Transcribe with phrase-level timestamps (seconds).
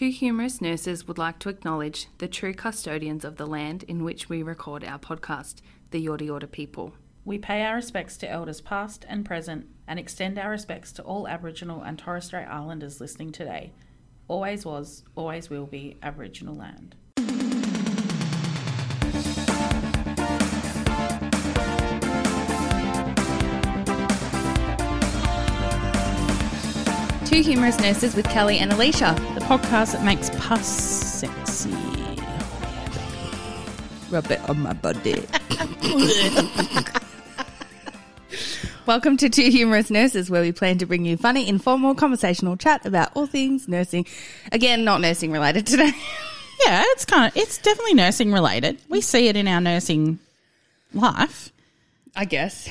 [0.00, 4.30] Two Humerus nurses would like to acknowledge the true custodians of the land in which
[4.30, 5.56] we record our podcast,
[5.90, 6.94] the Yorta Yorta people.
[7.26, 11.28] We pay our respects to elders past and present and extend our respects to all
[11.28, 13.74] Aboriginal and Torres Strait Islanders listening today.
[14.26, 16.96] Always was, always will be Aboriginal land.
[27.30, 29.14] Two Humerus nurses with Kelly and Alisha.
[29.36, 31.70] The podcast that makes pus sexy.
[34.10, 35.14] Rub it on my body.
[38.86, 42.84] Welcome to Two Humerus Nurses, where we plan to bring you funny, informal, conversational chat
[42.84, 44.06] about all things nursing.
[44.50, 45.92] Again, not nursing related today.
[46.66, 48.78] Yeah, it's kind of it's definitely nursing related.
[48.88, 50.18] We see it in our nursing
[50.92, 51.52] life.
[52.16, 52.68] I guess.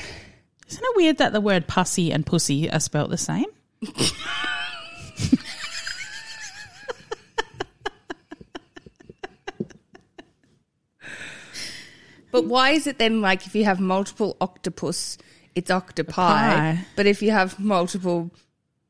[0.68, 3.46] Isn't it weird that the word pussy and pussy are spelt the same?
[12.32, 15.18] But why is it then like if you have multiple octopus,
[15.54, 16.12] it's octopi?
[16.12, 16.86] Pie.
[16.96, 18.30] But if you have multiple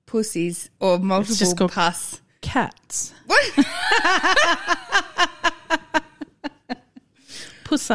[0.06, 3.14] pussies or multiple just called- pus, Cats.
[3.26, 3.44] what?
[7.64, 7.94] Pussy.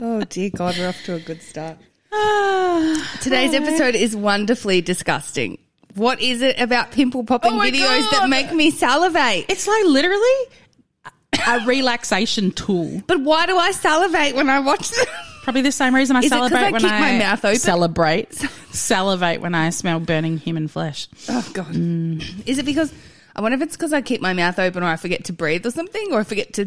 [0.00, 1.78] Oh dear God, we're off to a good start.
[3.22, 5.58] Today's episode is wonderfully disgusting.
[5.94, 8.30] What is it about pimple popping Oh my videos that God.
[8.30, 9.46] make me salivate?
[9.48, 10.46] It's like literally
[11.46, 13.02] a relaxation tool.
[13.06, 15.06] But why do I salivate when I watch them?
[15.42, 17.58] Probably the same reason I Is celebrate I when keep I my mouth open?
[17.58, 18.34] celebrate.
[18.72, 21.08] salivate when I smell burning human flesh.
[21.28, 21.66] Oh God!
[21.74, 22.46] Mm.
[22.46, 22.92] Is it because
[23.34, 25.64] I wonder if it's because I keep my mouth open or I forget to breathe
[25.66, 26.66] or something, or I forget to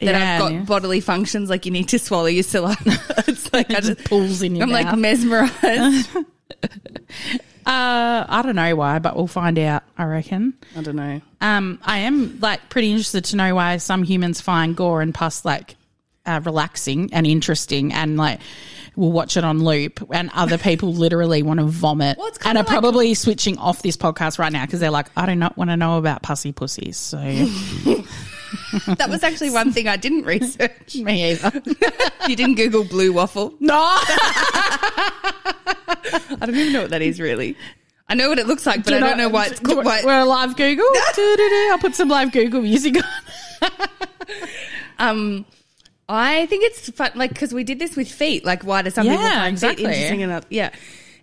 [0.00, 0.60] that Yeah, I've got yeah.
[0.62, 2.78] bodily functions like you need to swallow your saliva.
[3.26, 4.84] it's like I It just just, pulls in your I'm mouth.
[4.86, 6.08] like mesmerized.
[7.66, 9.84] Uh, I don't know why, but we'll find out.
[9.96, 10.52] I reckon.
[10.76, 11.22] I don't know.
[11.40, 15.46] Um, I am like pretty interested to know why some humans find gore and pus
[15.46, 15.76] like
[16.26, 18.40] uh, relaxing and interesting, and like
[18.96, 22.60] will watch it on loop, and other people literally want to vomit Well, and are
[22.64, 25.70] like- probably switching off this podcast right now because they're like, I do not want
[25.70, 26.98] to know about pussy pussies.
[26.98, 27.16] So
[28.98, 30.94] That was actually one thing I didn't research.
[30.96, 31.52] me either.
[32.28, 33.54] You didn't Google blue waffle.
[33.60, 35.32] no, I
[36.40, 37.56] don't even know what that is really.
[38.08, 39.84] I know what it looks like, but Do I don't know why it's called.
[39.84, 40.86] Why, We're a live Google.
[41.70, 43.70] I'll put some live Google music on.
[44.98, 45.46] um,
[46.08, 48.44] I think it's fun, like because we did this with feet.
[48.44, 49.84] Like, why do some people Yeah, find exactly.
[49.86, 50.70] feet interesting oth- yeah.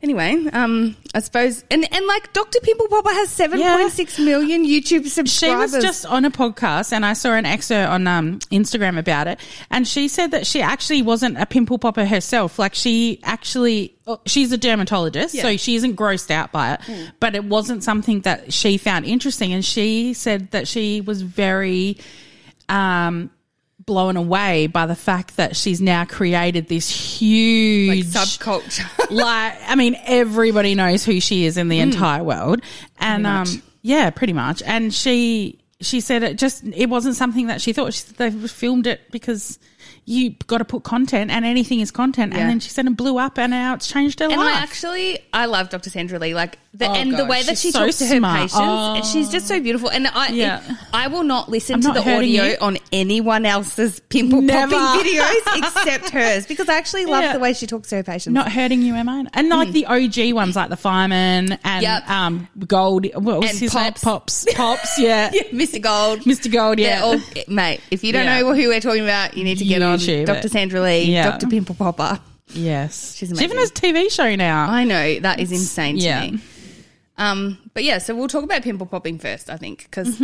[0.03, 2.59] Anyway, um, I suppose, and and like Dr.
[2.61, 5.11] Pimple Popper has seven point six million YouTube subscribers.
[5.11, 5.73] She subscribers.
[5.73, 9.39] was just on a podcast and I saw an excerpt on um, Instagram about it.
[9.69, 12.57] And she said that she actually wasn't a pimple popper herself.
[12.57, 17.11] Like she actually, oh, she's a dermatologist, so she isn't grossed out by it.
[17.19, 19.53] But it wasn't something that she found interesting.
[19.53, 21.97] And she said that she was very,
[22.69, 23.29] um,
[23.85, 28.85] blown away by the fact that she's now created this like huge subculture.
[29.09, 32.61] like I mean everybody knows who she is in the entire world
[32.99, 33.47] and um
[33.81, 37.93] yeah pretty much and she she said it just it wasn't something that she thought
[37.93, 39.57] she said they filmed it because
[40.05, 42.39] you got to put content and anything is content Yeah.
[42.41, 44.59] and then she said it blew up and now it's changed her And life I
[44.59, 45.91] actually, I love Dr.
[45.91, 46.33] Sandra Lee.
[46.33, 48.35] Like, the, Oh, and the way that she's she so talks to her smart.
[48.37, 49.01] patients, Oh.
[49.11, 49.89] she's just so beautiful.
[49.89, 50.61] And I, Yeah.
[50.93, 52.55] I will not listen I'm to not the audio you.
[52.61, 54.73] on anyone else's pimple Never.
[54.73, 57.33] popping videos except hers because I actually love Yeah.
[57.33, 58.33] the way she talks to her patients.
[58.33, 59.25] not hurting you, Emma.
[59.33, 61.83] And like the OG ones, like the fireman and.
[61.83, 62.09] Yep.
[62.09, 63.05] um, Gold.
[63.15, 64.05] What was And his Pops.
[64.05, 64.13] name?
[64.13, 64.45] Pops.
[64.55, 64.97] Pops.
[64.99, 65.29] Yeah.
[65.33, 65.81] Yeah, Mr.
[65.81, 66.21] Gold.
[66.21, 66.49] Mr.
[66.51, 66.79] Gold.
[66.79, 67.01] Yeah.
[67.03, 69.97] all, mate, if you don't know who we're talking about, you need to get on
[69.99, 70.47] YouTube Dr.
[70.47, 70.51] it.
[70.51, 71.13] Sandra Lee.
[71.13, 71.47] Dr.
[71.47, 72.19] Pimple Popper.
[72.53, 73.15] yes.
[73.17, 74.69] She's She even has a TV show now.
[74.69, 76.21] I know, that is insane to yeah.
[76.31, 76.39] me.
[77.21, 80.19] Um, but yeah, so we'll talk about pimple popping first, I think, because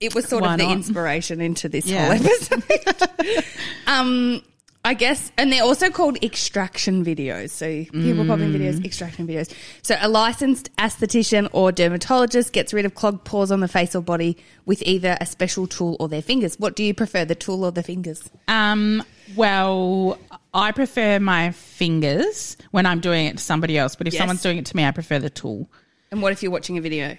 [0.00, 0.48] it was sort Mm-hmm.
[0.48, 0.76] Why of the not?
[0.76, 2.04] inspiration into this Yeah.
[2.14, 3.44] whole episode.
[3.86, 4.42] um,
[4.84, 7.50] I guess, and they're also called extraction videos.
[7.50, 8.56] So pimple popping Mm.
[8.58, 9.52] videos, extraction videos.
[9.82, 14.00] So a licensed esthetician or dermatologist gets rid of clogged pores on the face or
[14.00, 14.36] body
[14.66, 16.58] with either a special tool or their fingers.
[16.58, 18.28] What do you prefer, the tool or the fingers?
[18.48, 19.04] Um,
[19.36, 20.18] well,
[20.52, 24.18] I prefer my fingers when I'm doing it to somebody else, but if Yes.
[24.20, 25.70] someone's doing it to me, I prefer the tool.
[26.12, 27.16] And what if you're watching a video?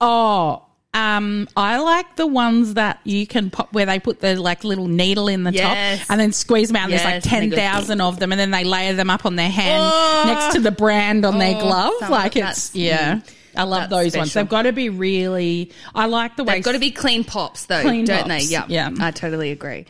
[0.00, 0.64] Oh,
[0.94, 4.86] um, I like the ones that you can pop where they put the like little
[4.88, 6.00] needle in the Yes.
[6.00, 6.84] top and then squeeze them out.
[6.84, 9.24] and There's like and they go- 10,000 of them and then they layer them up
[9.24, 10.24] on their hand Oh.
[10.26, 12.10] next to the brand on their Oh, glove.
[12.10, 13.20] Like it's, yeah.
[13.56, 14.34] I love that's those ones.
[14.34, 17.66] They've got to be really, I like the way They've got to be clean pops,
[17.66, 18.52] though, Clean don't pops, they?
[18.52, 18.90] Yeah, yeah.
[19.00, 19.86] I totally agree.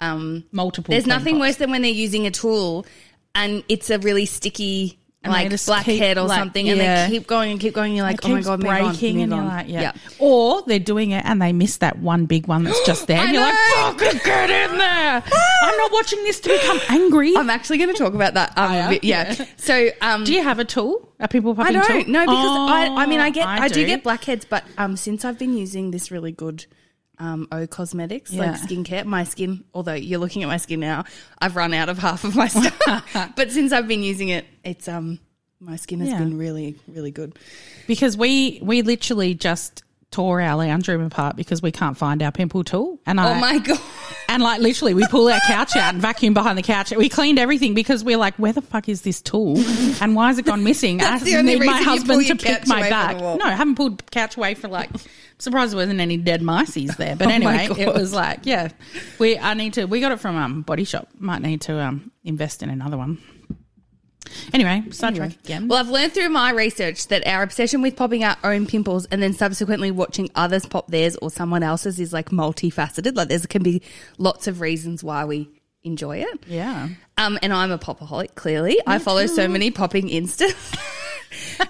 [0.00, 0.92] Um, multiple.
[0.92, 1.48] there's nothing pops.
[1.48, 2.86] worse than when they're using a tool
[3.34, 4.98] and it's a really sticky.
[5.24, 7.88] And like blackhead or like, something, and they keep going and keep going.
[7.92, 9.92] And you're like, It oh my god, move on, breaking, move and you're like, yeah.
[10.18, 13.32] Or they're doing it and they miss that one big one that's just there, and
[13.32, 13.94] you're like, know.
[13.98, 15.22] fucking get in there!
[15.62, 17.34] I'm not watching this to become angry.
[17.36, 18.52] I'm actually going to talk about that.
[18.56, 18.98] Um, Oh, yeah?
[19.02, 19.44] yeah.
[19.56, 21.08] So, um, Do you have a tool?
[21.20, 22.12] A people popping I don't tool?
[22.12, 23.74] no because Oh, I I mean I get I, do.
[23.74, 26.66] do get blackheads, but um since I've been using this really good
[27.18, 28.56] um O Cosmedics like Yeah.
[28.58, 29.64] skincare, my skin.
[29.72, 31.04] Although you're looking at my skin now,
[31.38, 33.32] I've run out of half of my stuff.
[33.36, 35.18] but since I've been using it, it's um
[35.60, 36.18] my skin has Yeah.
[36.18, 37.38] been really really good.
[37.86, 42.30] because we we literally just tore our lounge room apart because we can't find our
[42.30, 43.00] pimple tool.
[43.04, 43.80] And I Oh my god.
[44.28, 46.92] and like literally we pull our couch out and vacuum behind the couch.
[46.92, 49.56] We cleaned everything because we're like, where the fuck is this tool?
[50.00, 51.00] And why has it gone missing?
[51.02, 53.16] I need my reason you pull husband to pick my back.
[53.18, 54.90] No, I haven't pulled couch away for like.
[55.44, 58.68] Surprised there wasn't any dead mices there, but Oh anyway, it was like, yeah,
[59.18, 59.38] we.
[59.38, 59.84] I need to.
[59.84, 61.08] We got it from um Body Shop.
[61.18, 63.18] Might need to um invest in another one.
[64.52, 65.68] Anyway, sidetrack again.
[65.68, 69.22] Well, I've learned through my research that our obsession with popping our own pimples and
[69.22, 73.14] then subsequently watching others pop theirs or someone else's is like multifaceted.
[73.16, 73.82] Like there can be
[74.18, 75.50] lots of reasons why we
[75.82, 76.44] enjoy it.
[76.48, 76.88] yeah.
[77.18, 78.34] Um, and I'm a popaholic.
[78.34, 80.74] Clearly, I follow so many popping instas,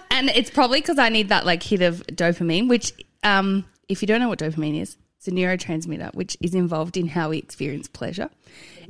[0.10, 2.68] and it's probably because I need that like hit of dopamine.
[2.68, 2.92] Which,
[3.24, 7.08] um, if you don't know what dopamine is, it's a neurotransmitter which is involved in
[7.08, 8.30] how we experience pleasure,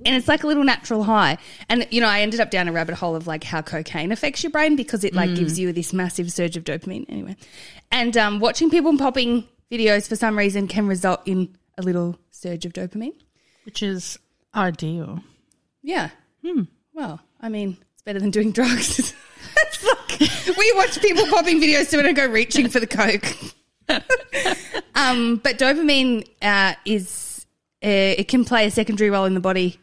[0.05, 1.39] and it's like a little natural high.
[1.69, 4.43] And you know, I ended up down a rabbit hole of like how cocaine affects
[4.43, 7.07] your brain because it like gives you this massive surge of dopamine.
[7.09, 7.37] Anyway,
[7.91, 12.67] and um, watching people popping videos for some reason can result in a little surge
[12.67, 13.15] of dopamine.
[13.65, 14.19] Which is
[14.55, 15.21] ideal.
[15.83, 16.11] Yeah.
[16.45, 16.63] Hmm.
[16.93, 18.99] Well, I mean, it's better than doing drugs.
[19.57, 23.25] it's like we watch people popping videos so we don't go reaching for the coke.
[24.95, 27.47] um, but dopamine uh, is
[27.85, 27.89] uh,
[28.19, 29.79] it can play a secondary role in the body.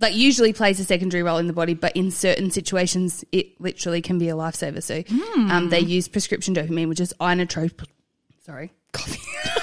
[0.00, 4.00] Like usually plays a secondary role in the body, but in certain situations, it literally
[4.00, 4.80] can be a lifesaver.
[4.80, 5.02] So,
[5.50, 7.86] um, they use prescription dopamine, which is inotropin.
[8.44, 9.18] Sorry, coffee.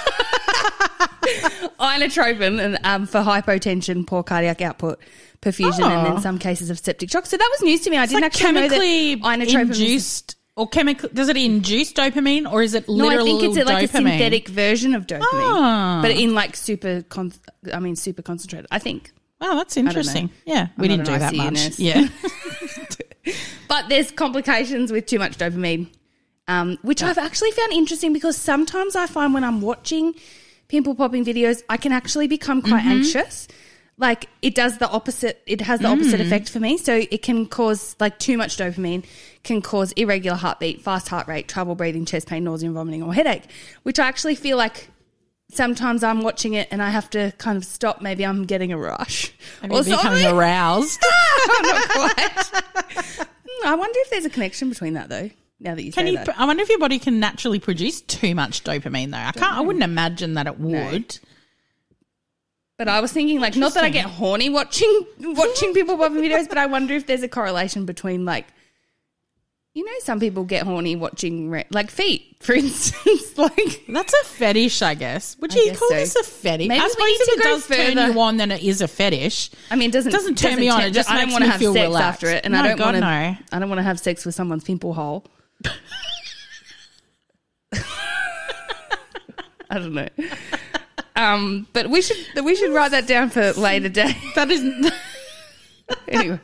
[1.78, 5.00] inotropin and um, for hypotension, poor cardiac output,
[5.40, 6.16] perfusion, and Oh.
[6.16, 7.26] in some cases of septic shock.
[7.26, 7.96] So that was news to me.
[7.96, 12.50] I didn't like actually know chemically that inotropin induced or chemical does it induce dopamine
[12.50, 13.90] or is it No, I think it's like a dopamine?
[13.92, 15.98] synthetic version of dopamine, Ah.
[16.02, 17.02] but in like super.
[17.02, 17.32] Con-
[17.72, 18.66] I mean, super concentrated.
[18.70, 19.12] I think.
[19.40, 20.30] Wow, that's interesting.
[20.46, 21.78] Yeah, we I'm didn't do not that an much.
[21.78, 22.08] Yeah.
[23.68, 25.88] But there's complications with too much dopamine,
[26.46, 30.14] um, which I've actually found interesting because sometimes I find when I'm watching
[30.68, 32.88] pimple popping videos, I can actually become quite Mm-hmm.
[32.92, 33.48] anxious.
[33.98, 35.42] Like it does the opposite.
[35.46, 36.26] It has the opposite Mm.
[36.26, 36.76] effect for me.
[36.76, 39.04] So it can cause like too much dopamine
[39.42, 43.14] can cause irregular heartbeat, fast heart rate, trouble breathing, chest pain, nausea, and vomiting, or
[43.14, 43.44] headache.
[43.84, 44.90] Which I actually feel like
[45.50, 48.02] sometimes I'm watching it and I have to kind of stop.
[48.02, 49.32] Maybe I'm getting a rush
[49.62, 50.98] Have you becoming aroused?
[53.64, 55.30] I wonder if there's a connection between that though.
[55.58, 56.18] Now that you Can say you?
[56.18, 59.16] that, I wonder if your body can naturally produce too much dopamine though.
[59.16, 59.56] I can't.
[59.56, 61.18] I wouldn't imagine that it would.
[62.78, 66.48] But I was thinking like not that I get horny watching watching people popping videos,
[66.48, 68.46] but I wonder if there's a correlation between like.
[69.74, 73.36] You know, some people get horny watching re- like feet, for instance.
[73.36, 75.36] like, That's a fetish, I guess.
[75.38, 75.94] Would I you guess call so.
[75.96, 76.68] this a fetish?
[76.68, 79.50] Maybe I suppose if it does turn you on, then it is a fetish.
[79.70, 81.48] I mean, it doesn't Doesn't turn me on, it just I don't makes want to
[81.48, 82.06] me have feel sex relaxed.
[82.24, 83.00] after it, and No, I don't want to.
[83.00, 83.06] no.
[83.06, 85.26] I don't want to have sex with someone's pimple hole.
[89.68, 90.08] I don't know.
[91.16, 94.16] Um, but we should we should write that down for later day.
[94.34, 94.62] That is.
[96.08, 96.38] anyway.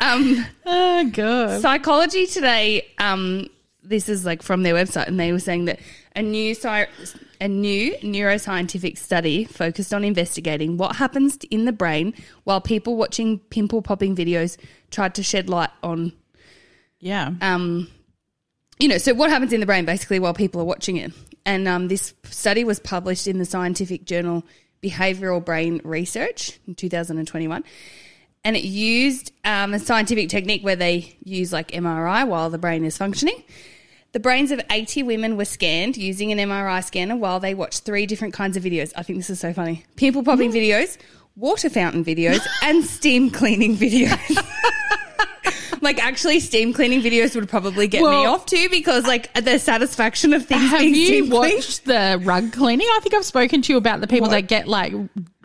[0.00, 1.60] Um, oh god.
[1.60, 3.48] Psychology Today, um,
[3.82, 5.78] this is like from their website, and they were saying that
[6.16, 6.86] a new sci-
[7.40, 13.38] a new neuroscientific study focused on investigating what happens in the brain while people watching
[13.50, 14.56] pimple popping videos
[14.90, 16.12] tried to shed light on,
[17.00, 17.32] Yeah.
[17.40, 17.88] um,
[18.78, 21.12] you know, so what happens in the brain basically while people are watching it.
[21.46, 24.44] And um, this study was published in the scientific journal
[24.82, 27.64] Behavioral Brain Research in 2021
[28.44, 32.84] and it used um, a scientific technique where they use like MRI while the brain
[32.84, 33.42] is functioning.
[34.12, 38.06] The brains of 80 women were scanned using an MRI scanner while they watched three
[38.06, 38.92] different kinds of videos.
[38.94, 39.84] I think this is so funny.
[39.96, 40.98] Pimple popping videos,
[41.34, 44.20] water fountain videos, and steam cleaning videos.
[45.84, 50.32] like actually steam cleaning videos would probably get me off too because like the satisfaction
[50.32, 52.86] of things Have being you watched the rug cleaning?
[52.90, 54.32] I think I've spoken to you about the people What?
[54.32, 54.92] that get like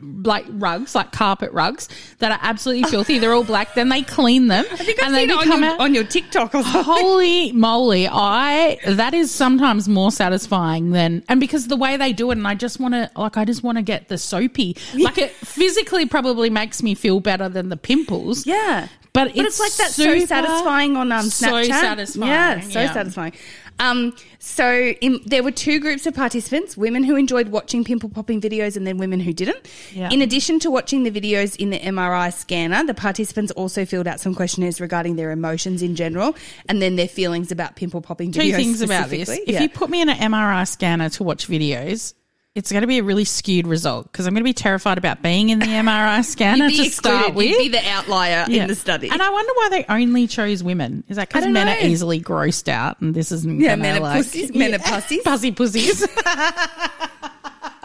[0.02, 3.20] like rugs, like carpet rugs that are absolutely filthy.
[3.20, 3.74] They're all black.
[3.74, 6.84] Then they clean them I think I've and they on on your TikTok or something.
[6.84, 8.08] Holy moly!
[8.08, 12.48] I that is sometimes more satisfying than and because the way they do it, and
[12.48, 14.78] I just want to like I just want to get the soapy.
[14.96, 18.46] Like it physically probably makes me feel better than the pimples.
[18.46, 18.88] Yeah.
[19.12, 21.68] But, But it's, like that's so satisfying on um, so Snapchat.
[21.68, 22.94] satisfying, Yeah, so yeah.
[22.94, 23.34] satisfying.
[23.80, 28.40] Um, so in, there were two groups of participants: women who enjoyed watching pimple popping
[28.42, 29.68] videos, and then women who didn't.
[29.94, 30.10] Yeah.
[30.12, 34.20] In addition to watching the videos in the MRI scanner, the participants also filled out
[34.20, 36.36] some questionnaires regarding their emotions in general,
[36.68, 38.56] and then their feelings about pimple popping Two videos.
[38.58, 39.30] things about this.
[39.30, 39.62] If Yeah.
[39.62, 42.14] you put me in an MRI scanner to watch videos,
[42.56, 45.22] it's going to be a really skewed result because I'm going to be terrified about
[45.22, 46.88] being in the MRI scanner to start
[47.28, 47.36] excluded.
[47.36, 47.48] with.
[47.48, 48.64] You'd be the outlier Yeah.
[48.64, 49.10] in the study.
[49.10, 51.04] And I wonder why they only chose women.
[51.08, 51.74] Is that because men know.
[51.74, 55.22] are easily grossed out and this isn't Yeah, men are like, pussies, men are pussies.
[55.24, 56.08] pussy pussies.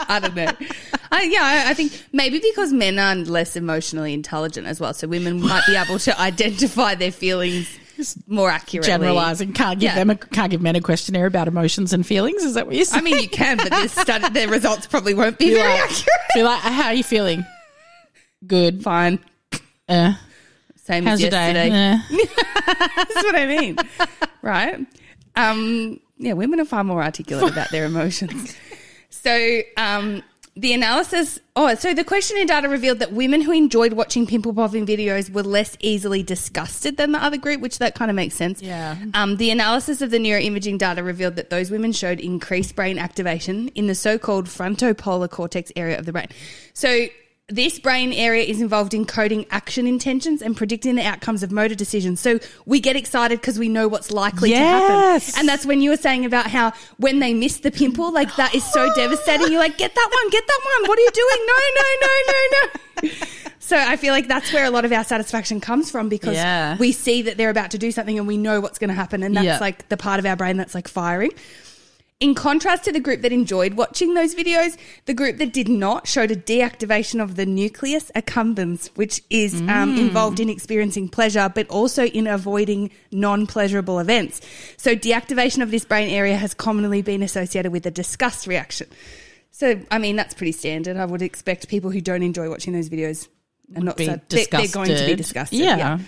[0.06, 0.52] I don't know.
[1.12, 5.06] I, yeah, I, I think maybe because men are less emotionally intelligent as well, so
[5.06, 7.68] women might be able to identify their feelings
[8.26, 8.90] more accurately.
[8.90, 9.94] Generalizing can't give Yeah.
[9.96, 12.42] them a, can't give men a questionnaire about emotions and feelings.
[12.42, 13.00] Is that what you're saying?
[13.00, 15.82] I mean, you can, but this study, their results probably won't be Be very like,
[15.82, 16.08] accurate.
[16.34, 17.44] be like, how are you feeling?
[18.46, 18.82] Good.
[18.82, 19.18] Fine.
[19.88, 20.14] Uh,
[20.76, 21.52] Same how's as your day?
[21.52, 22.24] yesterday.
[22.24, 22.94] Uh.
[22.96, 23.76] That's what I mean,
[24.42, 24.86] right?
[25.36, 28.54] Um, yeah, women are far more articulate about their emotions.
[29.10, 30.22] So, um,
[30.56, 31.40] the analysis.
[31.56, 35.42] Oh, so the questionnaire data revealed that women who enjoyed watching pimple popping videos were
[35.42, 38.62] less easily disgusted than the other group, which that kind of makes sense.
[38.62, 38.96] Yeah.
[39.14, 43.68] Um, the analysis of the neuroimaging data revealed that those women showed increased brain activation
[43.68, 46.28] in the so-called frontopolar cortex area of the brain.
[46.72, 47.06] So
[47.50, 51.74] this brain area is involved in coding action intentions and predicting the outcomes of motor
[51.74, 52.18] decisions.
[52.18, 55.26] So we get excited because we know what's likely to Yes.
[55.26, 55.40] happen.
[55.40, 58.54] And that's when you were saying about how when they miss the pimple, like that
[58.54, 59.52] is so devastating.
[59.52, 60.88] You're like, get that one, get that one.
[60.88, 61.46] What are you doing?
[61.46, 63.10] No, no, no, no, no.
[63.60, 66.76] So I feel like that's where a lot of our satisfaction comes from because Yeah.
[66.76, 69.22] we see that they're about to do something and we know what's going to happen.
[69.22, 69.58] And that's Yeah.
[69.58, 71.30] like the part of our brain that's like firing.
[72.24, 76.08] In contrast to the group that enjoyed watching those videos, the group that did not
[76.08, 81.68] showed a deactivation of the nucleus accumbens, which is um, involved in experiencing pleasure, but
[81.68, 84.40] also in avoiding non pleasurable events.
[84.78, 88.86] So, deactivation of this brain area has commonly been associated with a disgust reaction.
[89.50, 90.96] So, I mean, that's pretty standard.
[90.96, 93.28] I would expect people who don't enjoy watching those videos
[93.76, 95.58] are not be so, they're, they're going to be disgusted.
[95.58, 95.58] disgusted.
[95.58, 95.98] Yeah.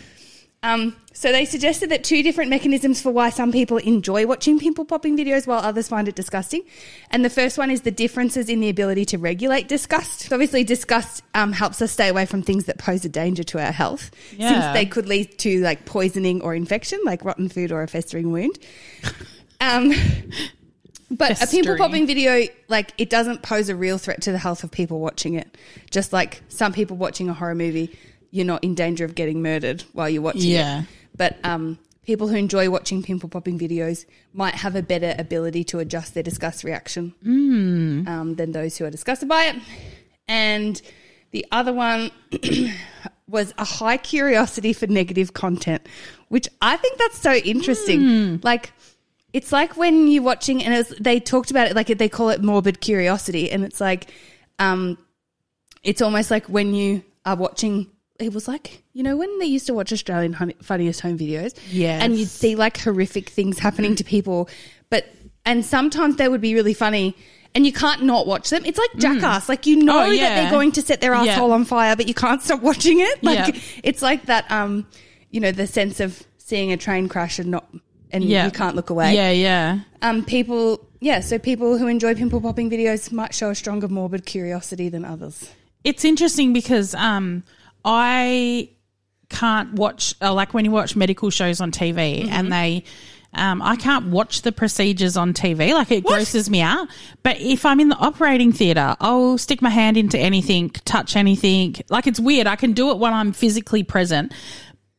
[0.66, 4.85] Um, so they suggested that two different mechanisms for why some people enjoy watching pimple
[4.85, 6.62] popping videos while others find it disgusting.
[7.11, 10.23] And the first one is the differences in the ability to regulate disgust.
[10.23, 13.64] So obviously, disgust um, helps us stay away from things that pose a danger to
[13.64, 14.50] our health, Yeah.
[14.50, 18.32] since they could lead to like poisoning or infection, like rotten food or a festering
[18.32, 18.58] wound.
[19.58, 19.90] Um,
[21.11, 24.64] but a pimple popping video, like it doesn't pose a real threat to the health
[24.64, 25.56] of people watching it.
[25.90, 27.96] Just like some people watching a horror movie,
[28.30, 30.83] you're not in danger of getting murdered while you're watching Yeah.
[30.83, 30.87] it.
[31.16, 35.78] But um, people who enjoy watching pimple popping videos might have a better ability to
[35.78, 39.56] adjust their disgust reaction um, than those who are disgusted by it.
[40.28, 40.80] And
[41.30, 42.11] the other one
[43.28, 45.87] was a high curiosity for negative content,
[46.28, 48.40] which I think that's so interesting.
[48.42, 48.73] Like,
[49.33, 52.42] it's like when you're watching, and was, they talked about it like they call it
[52.42, 54.11] morbid curiosity, and it's like,
[54.59, 54.97] um,
[55.83, 57.90] it's almost like when you are watching.
[58.18, 61.54] It was like you know when they used to watch Australian Hun- Funniest Home Videos,
[61.70, 62.02] Yes.
[62.02, 64.49] and you'd see like horrific things happening to people,
[64.90, 65.06] but
[65.44, 67.14] and sometimes they would be really funny.
[67.54, 68.66] And you can't not watch them.
[68.66, 69.49] It's like Jackass.
[69.49, 71.32] Like you know Oh, that they're going to set their Yeah.
[71.32, 73.23] asshole on fire, but you can't stop watching it.
[73.25, 73.61] Like Yeah.
[73.82, 74.50] it's like that.
[74.52, 74.87] Um,
[75.30, 77.66] you know, the sense of seeing a train crash and not,
[78.11, 78.44] and Yeah.
[78.44, 79.14] you can't look away.
[79.14, 79.78] Yeah, yeah.
[80.02, 81.20] Um, people, yeah.
[81.20, 85.49] So people who enjoy pimple popping videos might show a stronger morbid curiosity than others.
[85.82, 87.42] It's interesting because um,
[87.87, 88.71] I
[89.31, 92.28] can't watch uh, like when you watch medical shows on TV Mm-hmm.
[92.33, 92.85] and they.
[93.35, 95.75] Um, I can't watch the procedures on TV.
[95.75, 96.88] Like it grosses me out.
[97.23, 101.75] But if I'm in the operating theatre, I'll stick my hand into anything, touch anything.
[101.90, 102.47] Like it's weird.
[102.47, 104.33] I can do it when I'm physically present.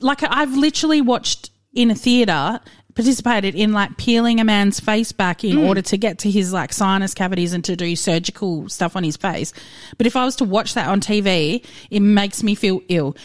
[0.02, 2.60] Like I've literally watched in a theatre,
[2.98, 5.68] participated in like peeling a man's face back in Mm.
[5.68, 9.16] order to get to his like sinus cavities and to do surgical stuff on his
[9.16, 9.54] face.
[9.98, 13.16] But if I was to watch that on TV, it makes me feel ill.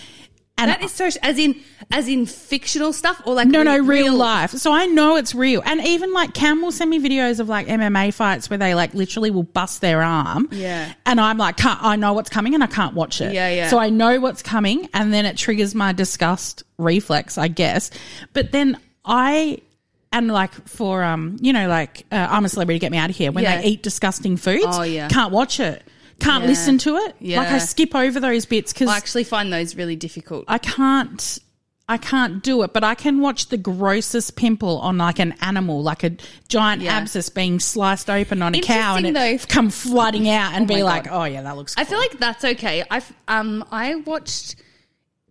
[0.58, 1.58] And That is so, as in,
[1.90, 4.50] as in fictional stuff or like no, re- no, real, life.
[4.50, 5.62] So I know it's real.
[5.64, 8.92] And even like Cam will send me videos of like MMA fights where they like
[8.92, 10.48] literally will bust their arm.
[10.52, 10.92] Yeah.
[11.06, 13.32] And I'm like, can't, I know what's coming and I can't watch it.
[13.32, 13.70] Yeah, yeah.
[13.70, 17.90] So I know what's coming and then it triggers my disgust reflex, I guess.
[18.34, 19.58] But then I,
[20.12, 23.16] and like for, um, you know, like uh, I'm a celebrity, get me out of
[23.16, 23.32] here.
[23.32, 23.60] When Yeah.
[23.60, 25.08] they eat disgusting foods, Oh, yeah.
[25.08, 25.82] can't watch it.
[26.20, 26.50] Can't Yeah.
[26.50, 27.16] listen to it.
[27.18, 27.38] Yeah.
[27.38, 30.44] Like I skip over those bits because I actually find those really difficult.
[30.48, 31.38] I can't
[31.88, 35.82] I can't do it, but I can watch the grossest pimple on like an animal,
[35.82, 36.12] like a
[36.48, 36.96] giant Yeah.
[36.96, 39.46] abscess being sliced open on a cow and Interesting, it though.
[39.52, 41.74] come flooding out and my be like, oh yeah, that looks.
[41.76, 42.84] I feel like that's okay.
[42.90, 44.54] I've um I watched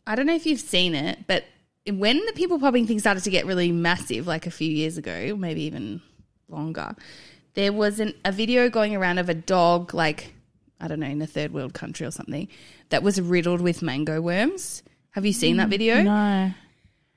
[0.06, 1.46] I don't know if you've seen it, but
[1.90, 5.36] when the people popping thing started to get really massive, like a few years ago,
[5.38, 6.02] maybe even
[6.48, 6.96] longer,
[7.54, 10.34] there was an, a video going around of a dog, like,
[10.80, 12.48] I don't know, in a third world country or something,
[12.90, 14.84] that was riddled with mango worms.
[15.12, 16.02] Have you seen that video?
[16.02, 16.52] No.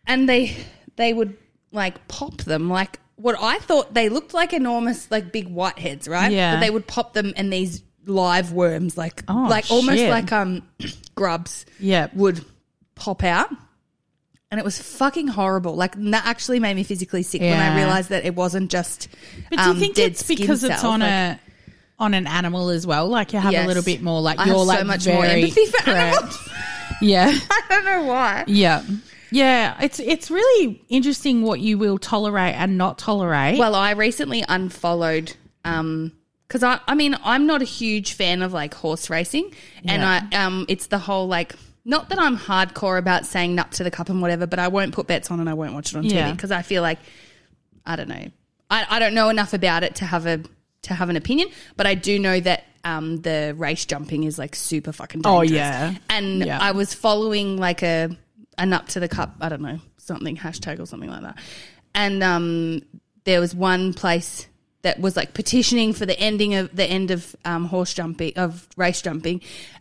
[0.06, 0.56] and they
[0.96, 1.36] they would
[1.72, 6.32] like pop them like what I thought they looked like enormous like big whiteheads, right?
[6.32, 6.54] Yeah.
[6.56, 10.62] But they would pop them and these live worms like Oh, like almost like um
[11.14, 12.08] grubs Yeah.
[12.14, 12.44] would
[12.96, 13.48] pop out.
[14.54, 15.74] And it was fucking horrible.
[15.74, 19.08] Like that actually made me physically sick when I realized that it wasn't just.
[19.50, 21.40] But do you um, think it's because it's on like- a
[21.98, 23.08] on an animal as well?
[23.08, 23.64] Like you have Yes.
[23.64, 26.14] a little bit more like I you're have like so much more empathy for correct.
[26.18, 26.48] animals.
[27.00, 27.36] Yeah.
[27.50, 28.44] I don't know why.
[28.46, 28.84] Yeah.
[29.32, 33.58] Yeah, it's it's really interesting what you will tolerate and not tolerate.
[33.58, 35.34] Well, I recently unfollowed
[35.64, 36.12] um
[36.46, 39.52] because I I mean I'm not a huge fan of like horse racing
[39.84, 40.28] and Yeah.
[40.32, 43.90] I um it's the whole like not that I'm hardcore about saying Nup to the
[43.90, 46.04] Cup and whatever, but I won't put bets on and I won't watch it on
[46.04, 46.28] Yeah.
[46.30, 46.98] TV because I feel like
[47.86, 48.26] I don't know.
[48.70, 50.42] I, I don't know enough about it to have a
[50.82, 54.54] to have an opinion, but I do know that um the race jumping is like
[54.54, 55.56] super fucking Oh, dangerous.
[55.58, 55.94] yeah.
[56.10, 56.58] And Yeah.
[56.60, 58.16] I was following like a
[58.58, 61.38] an up to the cup, I don't know, something hashtag or something like that.
[61.94, 62.82] And um
[63.24, 64.46] there was one place
[64.84, 68.68] that was like petitioning for the ending of the end of um, horse jumping of
[68.76, 69.40] race jumping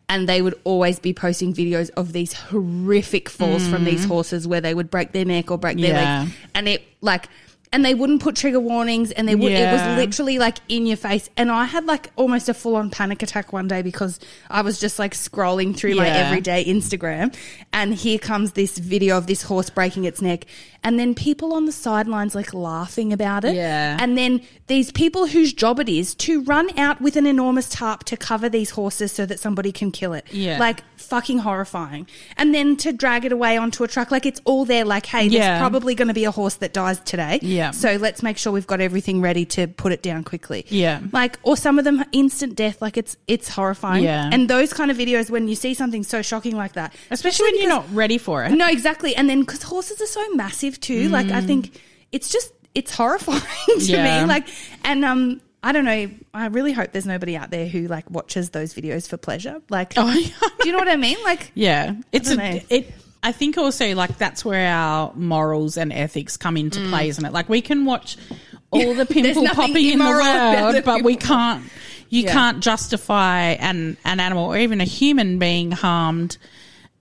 [0.09, 4.59] and they would always be posting videos of these horrific falls from these horses where
[4.61, 6.01] they would break their neck or break their Mm.
[6.01, 6.19] Yeah.
[6.23, 7.29] leg and it like
[7.73, 10.95] and they wouldn't put trigger warnings and they would it was literally like in your
[10.95, 11.29] face.
[11.35, 14.99] And i had like almost a full-on panic attack one day because i was just
[14.99, 17.35] like scrolling through my everyday instagram
[17.73, 20.45] and here comes this video of this horse breaking its neck.
[20.85, 23.55] And then people on the sidelines like laughing about it.
[23.55, 23.97] Yeah.
[23.99, 28.03] and then these people whose job it is to run out with an enormous tarp
[28.05, 30.25] to cover these horses so that somebody can kill it.
[30.31, 30.59] Yeah.
[30.59, 32.05] like fucking horrifying.
[32.37, 34.85] And then to drag it away onto a truck like it's all there.
[34.85, 37.39] Like hey there's probably going to be a horse that dies today.
[37.41, 37.62] Yeah.
[37.71, 40.65] So let's make sure we've got everything ready to put it down quickly.
[40.69, 40.99] Yeah.
[41.11, 44.03] Like or some of them instant death like it's it's horrifying.
[44.03, 44.29] Yeah.
[44.31, 46.93] And those kind of videos when you see something so shocking like that.
[47.11, 48.51] Especially when you're not ready for it.
[48.51, 49.15] No, exactly.
[49.15, 51.79] And then cuz horses are so massive too, like I think
[52.11, 53.89] it's just it's horrifying to Mm.
[53.89, 54.21] Yeah.
[54.21, 54.47] me like
[54.83, 56.09] and um I don't know.
[56.33, 59.61] I really hope there's nobody out there who like watches those videos for pleasure.
[59.69, 60.27] Like, Oh, yeah.
[60.59, 61.15] do you know what I mean?
[61.23, 62.59] Like, Yeah, it's a, know.
[62.69, 62.93] it.
[63.23, 67.31] I think also like that's where our morals and ethics come into play, isn't it?
[67.31, 68.17] Like we can watch
[68.71, 71.63] all the pimple popping in the world, but we can't.
[72.09, 72.33] You Yeah.
[72.33, 76.37] can't justify an an animal or even a human being harmed.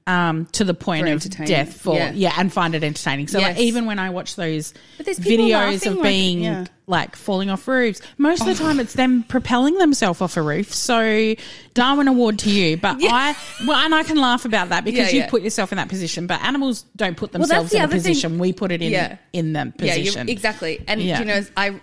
[0.05, 2.11] Um, to the point For of death for Yeah.
[2.12, 2.35] yeah.
[2.37, 3.29] and find it entertaining.
[3.29, 6.65] So like even when I watch those But there's people videos of like- being yeah.
[6.88, 10.75] like falling off roofs, most of the time it's them propelling themselves off a roof.
[10.75, 11.37] So
[11.75, 12.77] Darwin Award to you.
[12.77, 13.11] But Yeah.
[13.12, 16.27] I well, and I can laugh about that because you put yourself in that position.
[16.27, 18.01] But animals don't put themselves the in a other thing.
[18.12, 18.38] position.
[18.41, 20.29] We put it in in the position.
[20.29, 20.83] exactly.
[20.88, 21.81] And you know, I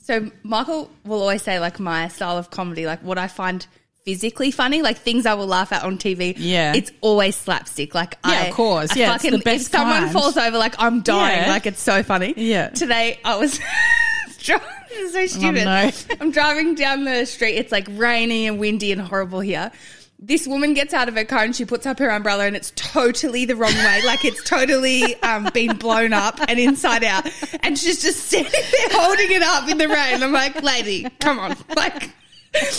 [0.00, 3.66] so Michael will always say like my style of comedy, like what I find
[4.08, 6.32] physically funny, like things I will laugh at on TV.
[6.38, 6.72] Yeah.
[6.74, 7.94] it's always slapstick.
[7.94, 8.90] Like Yeah, I, of course.
[8.92, 10.12] I Yeah, it's the fucking, best if someone kind.
[10.12, 11.42] falls over, like I'm dying.
[11.42, 11.50] Yeah.
[11.50, 12.32] Like it's so funny.
[12.34, 12.70] Yeah.
[12.70, 13.60] Today I was.
[14.38, 15.64] driving- this is so stupid.
[15.66, 15.90] no.
[16.22, 17.56] I'm driving down the street.
[17.56, 19.70] It's like rainy and windy and horrible here.
[20.18, 22.72] This woman gets out of her car and she puts up her umbrella and it's
[22.76, 24.00] totally the wrong way.
[24.06, 27.28] Like it's totally um, been blown up and inside out.
[27.62, 30.22] And she's just sitting there holding it up in the rain.
[30.22, 31.56] I'm like, lady, come on.
[31.76, 32.10] Like,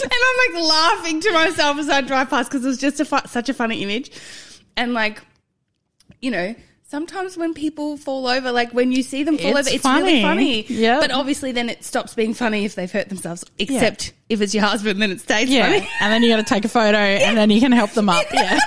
[0.03, 3.05] and I'm like laughing to myself as I drive past because it was just a
[3.05, 4.11] fu- such a funny image.
[4.77, 5.21] And like,
[6.21, 6.55] you know,
[6.89, 10.21] sometimes when people fall over, like when you see them fall It's over, it's really
[10.21, 10.63] funny.
[10.65, 10.65] funny.
[10.81, 11.01] Yep.
[11.01, 13.45] But obviously, then it stops being funny if they've hurt themselves.
[13.59, 15.87] Except if it's your husband, then it stays yeah, funny.
[16.01, 18.25] and then you got to take a photo, and then you can help them up.
[18.33, 18.59] Yeah,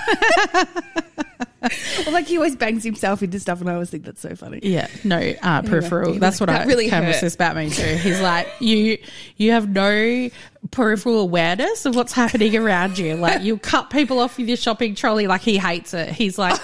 [2.05, 4.59] Or like he always bangs himself into stuff, and I always think that's so funny.
[4.63, 4.87] yeah.
[5.03, 6.09] No uh, peripheral.
[6.09, 7.15] anyway, That's what that I really hurt.
[7.15, 7.83] says about me too.
[7.95, 8.97] He's like, you
[9.37, 10.29] you have no
[10.71, 13.15] peripheral awareness of what's happening around you.
[13.15, 15.27] Like you cut people off with your shopping trolley.
[15.27, 16.09] Like he hates it.
[16.09, 16.59] He's like.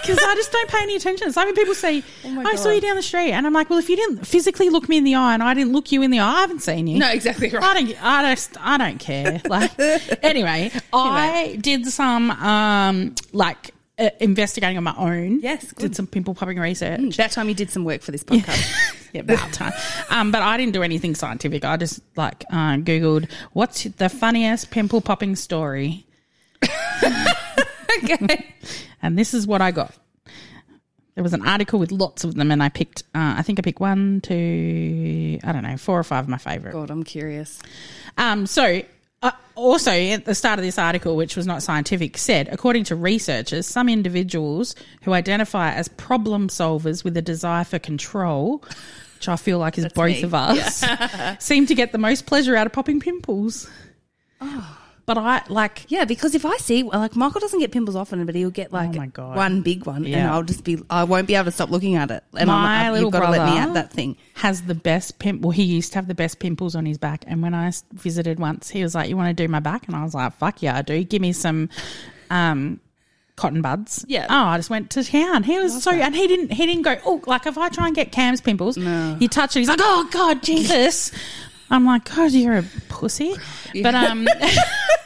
[0.00, 1.32] Because I just don't pay any attention.
[1.34, 3.32] Like when people say, Oh I saw you down the street.
[3.32, 5.54] And I'm like, well, if you didn't physically look me in the eye and I
[5.54, 6.98] didn't look you in the eye, I haven't seen you.
[6.98, 7.62] No, exactly right.
[7.62, 8.04] I don't.
[8.04, 8.56] I just.
[8.60, 9.40] I don't care.
[9.44, 9.72] Like
[10.22, 15.40] anyway, I did some um like uh, investigating on my own.
[15.40, 15.82] Yes, good.
[15.82, 17.16] did some pimple popping research.
[17.16, 18.96] That time you did some work for this podcast.
[19.12, 19.72] Yeah, about time.
[20.10, 21.64] Um, but I didn't do anything scientific.
[21.64, 26.06] I just like uh, googled what's the funniest pimple popping story,
[28.04, 28.54] okay.
[29.02, 29.94] And this is what I got.
[31.16, 33.02] There was an article with lots of them, and I picked.
[33.14, 36.38] Uh, I think I picked one, two, I don't know, four or five of my
[36.38, 36.72] favorite.
[36.72, 37.60] God, I'm curious.
[38.16, 38.82] Um, so
[39.22, 42.96] Uh, also, at the start of this article, which was not scientific, said according to
[42.96, 48.64] researchers, some individuals who identify as problem solvers with a desire for control,
[49.16, 50.22] which I feel like is both me.
[50.22, 50.82] of us,
[51.44, 53.68] seem to get the most pleasure out of popping pimples.
[55.10, 55.86] But I like.
[55.88, 58.90] Yeah, because if I see like Michael doesn't get pimples often, but he'll get like
[58.90, 59.34] Oh my God.
[59.36, 60.32] one big one, and Yeah.
[60.32, 62.22] I'll just be I won't be able to stop looking at it.
[62.38, 64.16] And My I'm like, little you've got to let me brother- at that thing.
[64.34, 65.42] has the best pimp.
[65.42, 67.24] Well, he used to have the best pimples on his back.
[67.26, 69.88] And when I s- visited once, he was like, "You want to do my back?"
[69.88, 71.02] And I was like, "Fuck yeah, I do.
[71.02, 71.70] Give me some
[72.30, 72.78] um,
[73.34, 74.26] cotton buds." Yeah.
[74.30, 75.42] Oh, I just went to town.
[75.42, 76.52] He was so, and he didn't.
[76.52, 76.96] He didn't go.
[77.04, 79.58] Oh, like if I try and get Cam's pimples, he touched it.
[79.58, 81.10] He's like, "Oh God, Jesus."
[81.72, 83.32] I'm like, God, you're a pussy.
[83.80, 84.26] But um,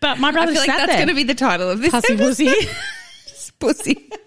[0.00, 2.16] but my I brother feel like that's going to be the title of this pussy
[2.16, 2.52] pussy.
[3.58, 4.10] pussy.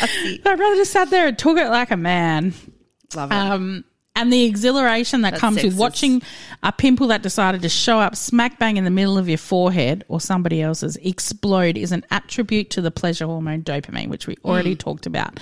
[0.00, 0.40] Pussy.
[0.44, 2.52] my brother just sat there and took it like a man.
[3.14, 3.34] Love it.
[3.34, 3.84] Um,
[4.18, 6.22] and the exhilaration that That's comes with watching
[6.62, 10.04] a pimple that decided to show up smack bang in the middle of your forehead
[10.08, 14.74] or somebody else's explode is an attribute to the pleasure hormone dopamine, which we already
[14.74, 14.78] Mm.
[14.78, 15.38] talked about.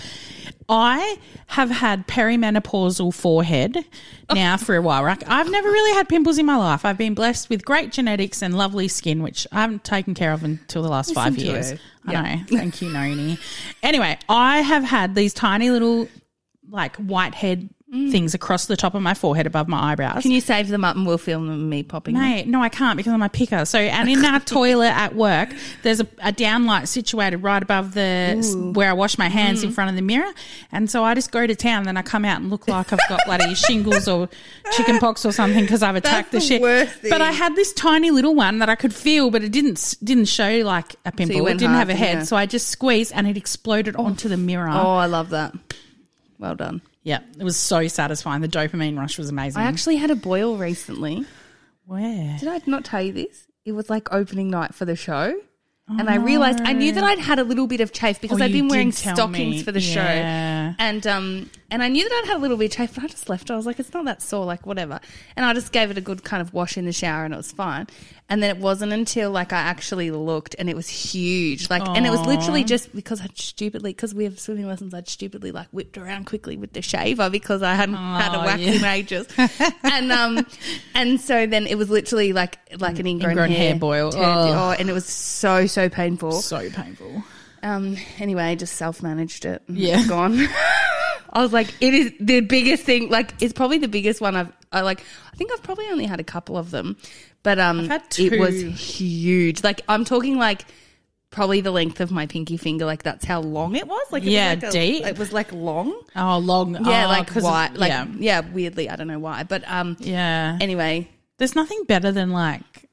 [0.68, 3.84] I have had perimenopausal forehead
[4.34, 5.04] now for a while.
[5.04, 5.22] Right?
[5.28, 6.84] I've never really had pimples in my life.
[6.84, 10.42] I've been blessed with great genetics and lovely skin, which I haven't taken care of
[10.42, 11.70] until the last five Listen to years.
[11.70, 11.78] her.
[12.08, 12.22] I Yeah.
[12.36, 12.42] know.
[12.48, 13.38] Thank you, Noni.
[13.82, 16.08] Anyway, I have had these tiny little
[16.68, 20.16] like whitehead things across the top of my forehead above my eyebrows.
[20.18, 20.22] Mm.
[20.22, 22.50] Can you save them up and we'll film them me popping them?
[22.50, 23.64] No, I can't because I'm a picker.
[23.64, 25.50] So, and in our toilet at work,
[25.84, 29.66] there's a, a downlight situated right above the where I wash my hands Mm.
[29.66, 30.30] in front of the mirror,
[30.72, 31.84] and so I just go to town.
[31.84, 34.28] Then I come out and look like I've got bloody shingles or
[34.72, 37.10] chicken pox or something because I've attacked That's the the shit.
[37.10, 40.24] But I had this tiny little one that I could feel, but it didn't didn't
[40.26, 41.46] show like a pimple.
[41.46, 42.22] it didn't have a head, yeah.
[42.24, 44.68] so I just squeezed and it exploded onto the mirror.
[44.70, 45.54] Oh, I love that.
[46.40, 46.82] Well done.
[47.06, 48.42] Yeah, it was so satisfying.
[48.42, 49.62] The dopamine rush was amazing.
[49.62, 51.24] I actually had a boil recently.
[51.84, 52.36] Where?
[52.40, 53.46] Did I not tell you this?
[53.64, 55.40] It was like opening night for the show.
[55.88, 58.44] And I realized I knew that I'd had a little bit of chafe because Oh,
[58.44, 59.62] I'd been wearing stockings me.
[59.62, 60.00] for the show.
[60.00, 63.06] And um and I knew that I'd had a little bit of chafe, but I
[63.08, 63.52] just left it.
[63.52, 65.00] I was like, it's not that sore, like whatever.
[65.36, 67.36] And I just gave it a good kind of wash in the shower and it
[67.36, 67.86] was fine.
[68.28, 71.70] And then it wasn't until like I actually looked and it was huge.
[71.70, 75.08] Like and it was literally just because I'd stupidly because we have swimming lessons, I'd
[75.08, 78.60] stupidly like whipped around quickly with the shaver because I hadn't had a Oh, wax
[78.60, 78.72] yeah.
[78.72, 79.28] in ages.
[79.84, 80.44] and um
[80.94, 84.10] and so then it was literally like like an ingrown, Ingrown hair boil.
[84.10, 84.54] turned- Ugh.
[84.56, 86.32] oh, and it was so so painful.
[86.32, 87.22] So painful.
[87.62, 87.96] Um.
[88.18, 89.62] Anyway, I just self managed it.
[89.68, 89.98] Yeah.
[90.00, 90.38] it's gone.
[91.32, 93.10] I was like, it is the biggest thing.
[93.10, 94.52] Like, it's probably the biggest one I've.
[94.72, 95.00] I like.
[95.32, 96.96] I think I've probably only had a couple of them,
[97.42, 98.62] but um, it was
[98.98, 99.62] huge.
[99.62, 100.64] Like, I'm talking like
[101.30, 102.86] probably the length of my pinky finger.
[102.86, 104.06] Like, that's how long it was.
[104.12, 105.04] Like, it Yeah, was like a- deep.
[105.06, 105.92] It was like long.
[106.14, 106.74] Oh, long.
[106.86, 108.06] Yeah, oh, like of- Like, yeah.
[108.18, 108.40] yeah.
[108.40, 109.96] weirdly, I don't know why, but um.
[110.00, 110.56] Yeah.
[110.60, 111.08] Anyway,
[111.38, 112.85] There's nothing better than like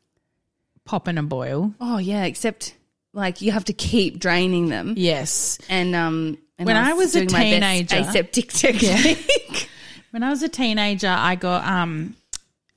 [0.86, 1.74] popping a boil.
[1.80, 2.76] oh yeah, except
[3.13, 4.93] like you have to keep draining them.
[4.98, 5.60] Yes.
[5.69, 9.69] And um, and When I was a doing my best teenager- aseptic technique.
[10.12, 12.15] When I was a teenager, I got um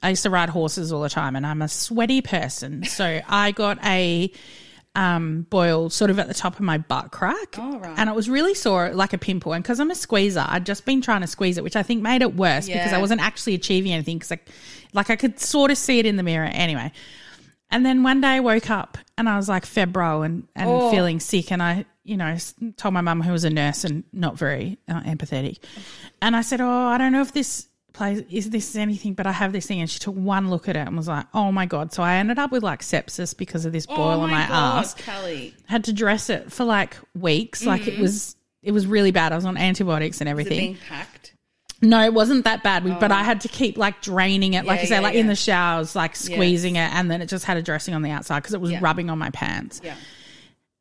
[0.03, 2.85] I used to ride horses all the time and I'm a sweaty person.
[2.85, 4.31] So I got a
[4.95, 7.57] um boil sort of at the top of my butt crack.
[7.59, 7.95] Oh, right.
[7.99, 9.53] And it was really sore like a pimple.
[9.53, 12.03] And because I'm a squeezer, I'd just been trying to squeeze it, which I think
[12.03, 14.49] made it worse because I wasn't actually achieving anything because like,
[14.95, 16.91] like I could sort of see it in the mirror anyway.
[17.71, 20.91] And then one day I woke up and I was like febrile and, and Oh.
[20.91, 21.51] feeling sick.
[21.51, 22.37] And I, you know,
[22.77, 25.59] told my mum, who was a nurse and not very uh, empathetic.
[26.23, 29.33] And I said, Oh, I don't know if this place is this anything, but I
[29.33, 29.81] have this thing.
[29.81, 31.93] And she took one look at it and was like, Oh my God.
[31.93, 34.95] So I ended up with like sepsis because of this boil on my, ass.
[34.95, 35.55] Kelly.
[35.67, 37.67] Had to dress it for like weeks.
[37.67, 39.33] Like it was, it was really bad.
[39.33, 40.39] I was on antibiotics and Mm-hmm.
[40.41, 40.73] Is it everything.
[40.75, 41.33] being packed?
[41.83, 44.83] No, it wasn't that bad, but I had to keep like draining it, like Yeah,
[44.83, 47.57] I say, yeah, like in the showers, like squeezing it, and then it just had
[47.59, 48.79] a dressing on the outside because it was Yeah.
[48.81, 49.81] rubbing on my pants.
[49.85, 49.95] Yeah.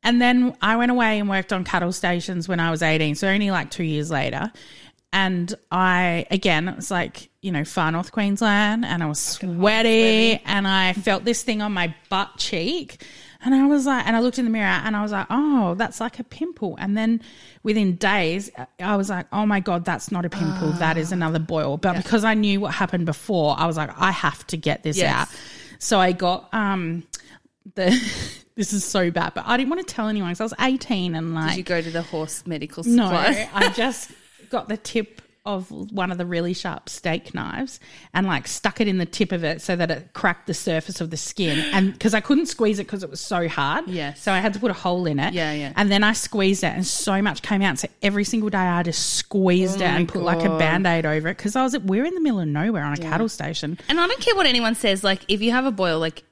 [0.02, 3.28] And then I went away and worked on cattle stations when I was 18, so
[3.28, 4.50] only like two years later.
[5.12, 10.40] And I, again, it was like, you know, far north Queensland, and I was sweaty,
[10.44, 13.02] and I felt this thing on my butt cheek.
[13.44, 15.74] And I was like, and I looked in the mirror and I was like, oh,
[15.74, 16.76] that's like a pimple.
[16.78, 17.20] And then
[17.62, 20.72] within days, I was like, oh my God, that's not a pimple.
[20.72, 21.76] that is another boil.
[21.76, 24.96] But because I knew what happened before, I was like, I have to get this
[24.96, 25.14] Yes.
[25.14, 25.28] out.
[25.78, 27.04] So I got, um,
[27.74, 27.90] the,
[28.56, 31.14] this is so bad, but I didn't want to tell anyone because I was 18
[31.14, 33.06] and like, Did you go to the horse medical no.
[33.10, 34.10] I just
[34.50, 37.78] got the tip of one of the really sharp steak knives
[38.12, 41.00] and like stuck it in the tip of it so that it cracked the surface
[41.00, 41.58] of the skin.
[41.72, 43.86] And because I couldn't squeeze it because it was so hard.
[43.88, 44.14] Yeah.
[44.14, 45.32] So I had to put a hole in it.
[45.32, 45.72] Yeah, yeah.
[45.76, 47.78] And then I squeezed it and so much came out.
[47.78, 51.06] So every single day I just squeezed Oh it and put like a band aid
[51.06, 53.78] over it because I was, we're in the middle of nowhere on a cattle station.
[53.88, 55.04] And I don't care what anyone says.
[55.04, 56.24] Like, if you have a boil, like,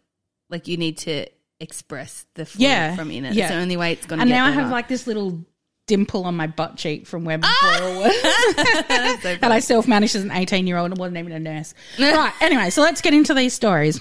[0.50, 1.26] like you need to
[1.60, 2.96] express the fluid Yeah.
[2.96, 3.34] from in it.
[3.34, 3.44] Yeah.
[3.44, 4.22] It's the only way it's going to.
[4.22, 5.44] And now I have like this little
[5.86, 7.78] dimple on my butt cheek from where my Ah!
[7.80, 8.14] boil was.
[9.22, 11.74] So that I self managed as an 18 year old and wasn't even a nurse.
[11.98, 12.32] right.
[12.40, 14.00] Anyway, so let's get into these stories.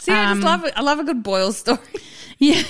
[0.00, 0.72] See, I Um, just love it.
[0.76, 1.78] I love a good boil story.
[2.38, 2.62] Yeah.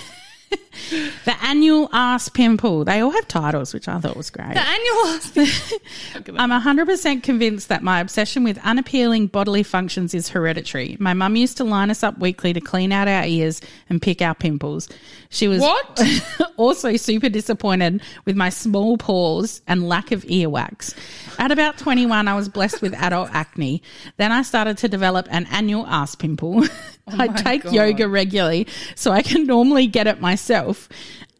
[1.25, 2.85] the annual ass pimple.
[2.85, 4.53] They all have titles, which I thought was great.
[4.53, 6.39] The annual.
[6.39, 10.97] I'm 100% convinced that my obsession with unappealing bodily functions is hereditary.
[11.01, 14.21] My mum used to line us up weekly to clean out our ears and pick
[14.21, 14.89] our pimples.
[15.33, 16.01] She was What?
[16.59, 20.95] also super disappointed with my small pores and lack of earwax.
[21.39, 23.83] At about 21, I was blessed with adult acne.
[24.19, 26.65] Then I started to develop an annual ass pimple.
[27.09, 27.73] I take God.
[27.73, 30.91] yoga regularly, so I can normally get it myself.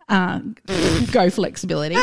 [0.09, 0.41] Uh,
[1.13, 1.97] go flexibility.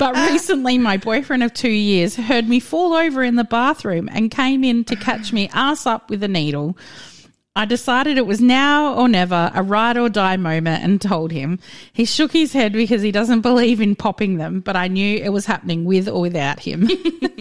[0.00, 4.32] But recently, my boyfriend of two years heard me fall over in the bathroom and
[4.32, 6.76] came in to catch me ass up with a needle.
[7.56, 11.58] I decided it was now or never, a ride or die moment, and told him.
[11.90, 15.30] He shook his head because he doesn't believe in popping them, but I knew it
[15.30, 16.90] was happening with or without him.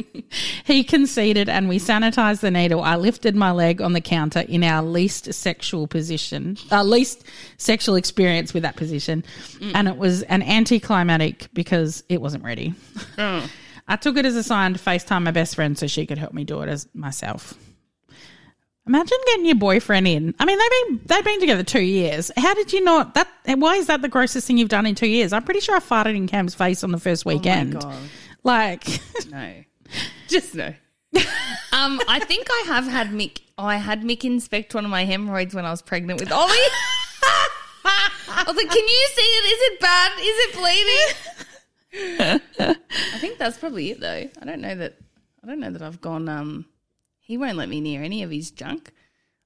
[0.64, 2.82] he conceded, and we sanitized the needle.
[2.82, 7.26] I lifted my leg on the counter in our least sexual position, uh, least
[7.58, 9.26] sexual experience with that position,
[9.74, 12.74] and it was an anticlimactic because it wasn't ready.
[13.88, 16.34] I took it as a sign to FaceTime my best friend so she could help
[16.34, 17.54] me do it as myself.
[18.88, 20.36] Imagine getting your boyfriend in.
[20.40, 20.70] I mean, they've
[21.00, 22.32] been they've been together two years.
[22.38, 23.16] How did you not?
[23.16, 25.34] That why is that the grossest thing you've done in two years?
[25.34, 27.80] I'm pretty sure I farted in Cam's face on the first weekend.
[27.82, 27.96] God.
[28.44, 28.88] Like,
[29.32, 29.54] No,
[30.28, 30.68] just no.
[31.72, 33.42] um, I think I have had Mick.
[33.58, 36.52] I had Mick inspect one of my hemorrhoids when I was pregnant with Ollie.
[37.86, 39.46] I was like, "Can you see it?
[39.46, 40.12] Is it bad?
[40.20, 40.54] Is it
[42.20, 42.40] bleeding?"
[43.14, 44.30] I think that's probably it, though.
[44.42, 44.96] I don't know that.
[45.44, 46.28] I don't know that I've gone.
[46.28, 46.66] Um,
[47.26, 48.92] he won't let me near any of his junk.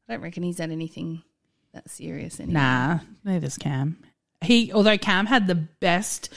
[0.07, 1.23] I don't reckon he's had anything
[1.73, 2.39] that serious.
[2.39, 2.59] Anyway.
[2.59, 3.97] nah, neither's Cam.
[4.41, 6.29] He although Cam had the best.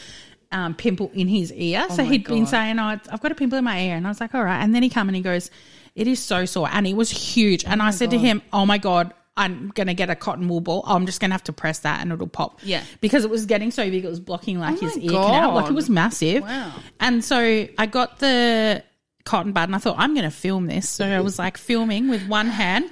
[0.55, 3.57] Um, pimple in his ear, so my he'd been saying, "Oh, I've got a pimple
[3.57, 5.23] in my ear," and I was like, "All right." And then he come and he
[5.23, 5.51] goes,
[5.95, 7.65] "It is so sore," and it was huge.
[7.65, 10.85] And I said to him, "Oh my god, I'm gonna get a cotton wool ball.
[10.87, 12.83] I'm just gonna have to press that, and it'll pop." Yeah.
[13.01, 15.55] because it was getting so big, it was blocking like Oh his ear canal.
[15.55, 16.43] Like it was massive.
[16.43, 16.75] Wow.
[17.01, 17.39] And so
[17.79, 18.85] I got the
[19.25, 20.89] cotton bud, and I thought I'm gonna film this.
[20.89, 22.91] So I was like filming with one hand.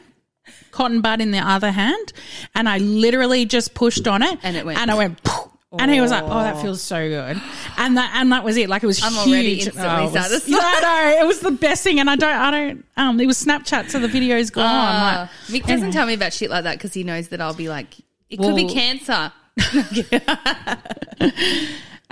[0.72, 2.12] Cotton bud in the other hand,
[2.54, 5.20] and I literally just pushed on it, And it went- and I went,
[5.78, 7.40] and he was like, "Oh, that feels so good,"
[7.76, 8.68] and that and that was it.
[8.68, 9.28] Like it was I'm huge.
[9.28, 10.48] already instantly Oh, it was-.
[10.48, 10.80] Yeah, I
[11.14, 11.22] know.
[11.22, 12.84] It was the best thing, and I don't, I don't.
[12.96, 14.64] Um, it was Snapchat, so the video's gone.
[14.66, 15.92] Uh, like, Mick doesn't anyway.
[15.92, 17.94] tell me about shit like that because he knows that I'll be like,
[18.28, 19.32] it could be cancer.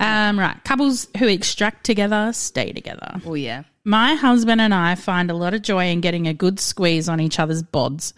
[0.01, 3.21] Um, right, couples who extract together stay together.
[3.27, 3.65] Oh yeah.
[3.89, 7.21] My husband and I find a lot of joy in getting a good squeeze on
[7.21, 8.13] each other's bods.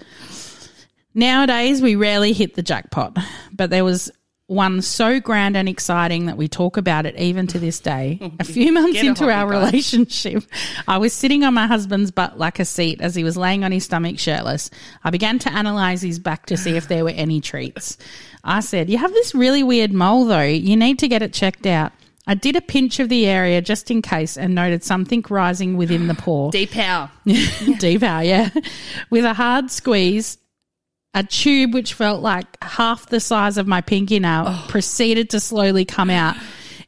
[1.15, 3.17] Nowadays, we rarely hit the jackpot,
[3.53, 4.11] but there was
[4.49, 8.19] one so grand and exciting that we talk about it even to this day.
[8.41, 9.65] A few months a into our guys.
[9.65, 10.43] relationship,
[10.89, 13.71] I was sitting on my husband's butt like a seat as he was laying on
[13.71, 14.71] his stomach shirtless.
[15.05, 17.97] I began to analyze his back to see if there were any treats.
[18.43, 20.43] I said, You have this really weird mole though.
[20.43, 21.93] You need to get it checked out.
[22.31, 26.07] I did a pinch of the area just in case and noted something rising within
[26.07, 26.51] the pore.
[26.53, 27.11] Deep power.
[27.25, 28.51] Deep out, yeah.
[29.11, 30.39] With a hard squeeze,
[31.13, 34.65] a tube which felt like half the size of my pinky nail Oh.
[34.69, 36.37] proceeded to slowly come out.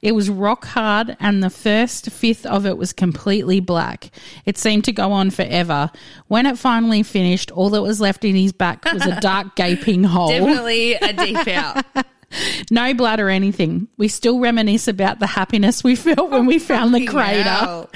[0.01, 4.11] It was rock hard, and the first fifth of it was completely black.
[4.47, 5.91] It seemed to go on forever.
[6.29, 10.05] When it finally finished, all that was left in his back was a dark, gaping
[10.05, 10.29] hole.
[10.29, 11.85] Definitely a deep out.
[12.71, 13.89] No blood or anything.
[13.99, 17.87] We still reminisce about the happiness we felt when we found the crater.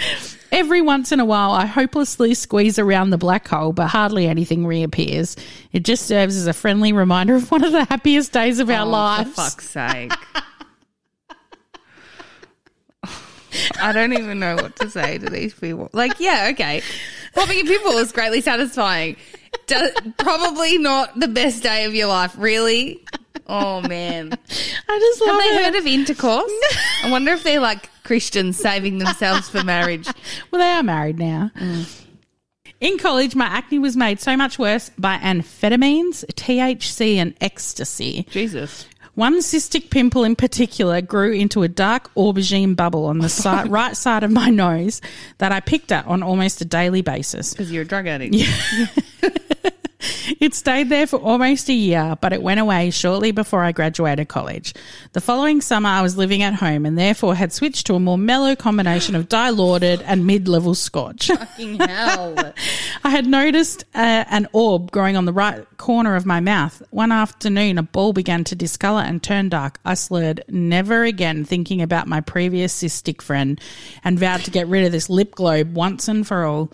[0.52, 4.66] Every once in a while, I hopelessly squeeze around the black hole, but hardly anything
[4.66, 5.36] reappears.
[5.72, 8.86] It just serves as a friendly reminder of one of the happiest days of our
[8.86, 9.30] Oh, lives.
[9.30, 10.12] For fuck's sake.
[13.80, 15.88] I don't even know what to say to these people.
[15.92, 16.82] Like, yeah, okay.
[17.34, 19.16] Popping a pimple is greatly satisfying.
[19.66, 23.04] Do- probably not the best day of your life, really.
[23.48, 24.32] Oh man.
[24.88, 25.64] I just Have they it.
[25.64, 26.52] heard of intercourse?
[27.04, 30.08] I wonder if they're like Christians saving themselves for marriage.
[30.50, 31.50] Well, they are married now.
[31.58, 32.02] Mm.
[32.80, 38.26] In college, my acne was made so much worse by amphetamines, THC, and ecstasy.
[38.30, 38.86] Jesus.
[39.16, 43.96] One cystic pimple in particular grew into a dark aubergine bubble on the side, right
[43.96, 45.00] side of my nose
[45.38, 47.54] that I picked at on almost a daily basis.
[47.54, 48.36] Because you're a drug addict.
[50.40, 54.28] It stayed there for almost a year, but it went away shortly before I graduated
[54.28, 54.74] college.
[55.12, 58.18] The following summer, I was living at home and therefore had switched to a more
[58.18, 61.26] mellow combination of dilaudid and mid level scotch.
[61.38, 62.52] Fucking hell.
[63.04, 66.82] I had noticed uh, an orb growing on the right corner of my mouth.
[66.90, 69.78] One afternoon, a ball began to discolor and turn dark.
[69.84, 73.60] I slurred, never again thinking about my previous cystic friend,
[74.04, 76.72] and vowed to get rid of this lip globe once and for all.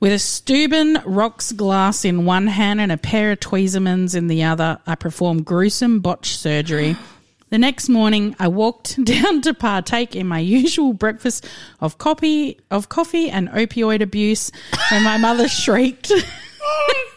[0.00, 4.44] With a Steuben rocks glass in one hand and a pair of Tweezermans in the
[4.44, 6.96] other, I performed gruesome botch surgery.
[7.50, 11.46] The next morning, I walked down to partake in my usual breakfast
[11.80, 14.50] of coffee, of coffee and opioid abuse,
[14.90, 16.10] and my mother shrieked.
[16.10, 17.10] "Oh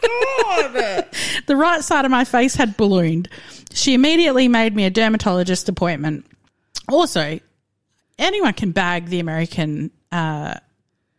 [0.44, 1.06] God!"
[1.46, 3.28] the right side of my face had ballooned.
[3.72, 6.24] She immediately made me a dermatologist appointment.
[6.88, 7.40] Also,
[8.16, 10.54] anyone can bag the American uh,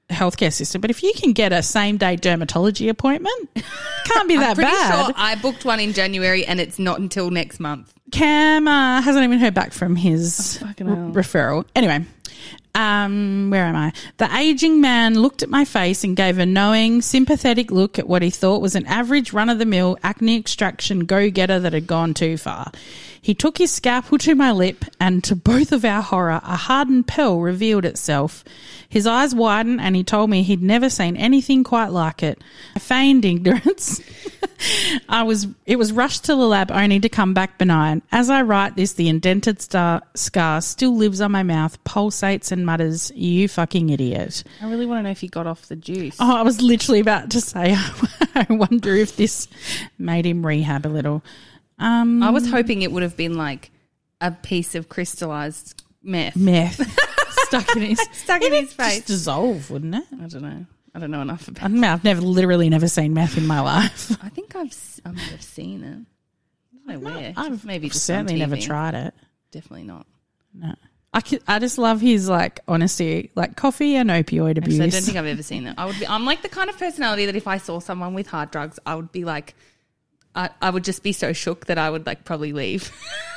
[0.09, 3.49] healthcare system, but if you can get a same day dermatology appointment,
[4.05, 5.05] can't be that Pretty bad.
[5.05, 7.93] sure I booked one in January and it's not until next month.
[8.11, 11.65] Cam uh, hasn't even heard back from his r- referral.
[11.75, 12.03] Anyway,
[12.75, 13.93] um, where am I?
[14.17, 18.21] The aging man looked at my face and gave a knowing, sympathetic look at what
[18.21, 21.85] he thought was an average run of the mill acne extraction go getter that had
[21.87, 22.71] gone too far.
[23.21, 27.08] He took his scalpel to my lip, and to both of our horror, a hardened
[27.08, 28.43] pearl revealed itself.
[28.88, 32.41] His eyes widened, and he told me he'd never seen anything quite like it.
[32.75, 34.01] I feigned ignorance.
[35.10, 38.01] I was it was rushed to the lab only to come back benign.
[38.12, 42.65] As I write this, the indented star, scar still lives on my mouth, pulsates and
[42.65, 46.17] mutters, "You fucking idiot." I really want to know if he got off the juice.
[46.19, 47.75] Oh, I was literally about to say,
[48.36, 49.47] I wonder if this
[49.97, 51.23] made him rehab a little.
[51.79, 53.71] Um, I was hoping it would have been like
[54.21, 56.79] a piece of crystallized meth meth
[57.45, 59.05] stuck in his stuck in his Just face.
[59.05, 60.03] dissolve, wouldn't it?
[60.21, 60.65] I don't know.
[60.93, 61.71] I don't know enough about.
[61.71, 64.11] don't I've never literally never seen meth in my life.
[64.23, 65.97] I think I've s- I might have seen it.
[66.89, 67.33] I don't know where.
[67.37, 69.13] I've Just maybe just certainly never tried it.
[69.51, 70.05] Definitely not.
[70.53, 70.73] No.
[71.13, 74.79] I, could, I just love his like honesty, like coffee and opioid abuse.
[74.79, 75.75] Actually, I don't think I've ever seen it.
[75.77, 76.07] I would be.
[76.07, 78.95] I'm like the kind of personality that if I saw someone with hard drugs, I
[78.95, 79.55] would be like,
[80.35, 82.91] I, I would just be so shook that I would like probably leave.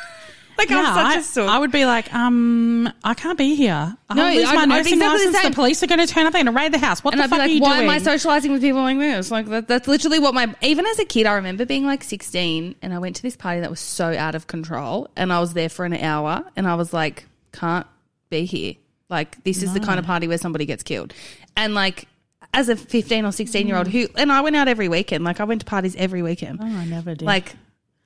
[0.59, 1.49] like yeah, I'm such I, a sook.
[1.49, 3.97] I would be like, um, I can't be here.
[4.11, 5.37] I'll No, lose I'd- my I'd nursing exactly the license.
[5.37, 5.55] The, same.
[5.55, 6.33] police are going to turn up.
[6.33, 7.03] They're going to raid the house.
[7.03, 7.87] What and the I'd fuck like, are you why doing?
[7.89, 9.31] Why am I socializing with people like this?
[9.31, 12.77] Like that, that's literally what my even as a kid, I remember being like 16
[12.83, 15.55] and I went to this party that was so out of control, and I was
[15.55, 17.87] there for an hour, and I was like, can't
[18.29, 18.75] be here.
[19.09, 21.13] Like this is the kind of party where somebody gets killed,
[21.57, 22.07] and like.
[22.55, 25.25] As a 15 or 16 year old who, and I went out every weekend.
[25.25, 26.61] Like I went to parties every weekend.
[26.63, 27.25] oh, I never did.
[27.25, 27.55] Like,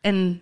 [0.04, 0.40] and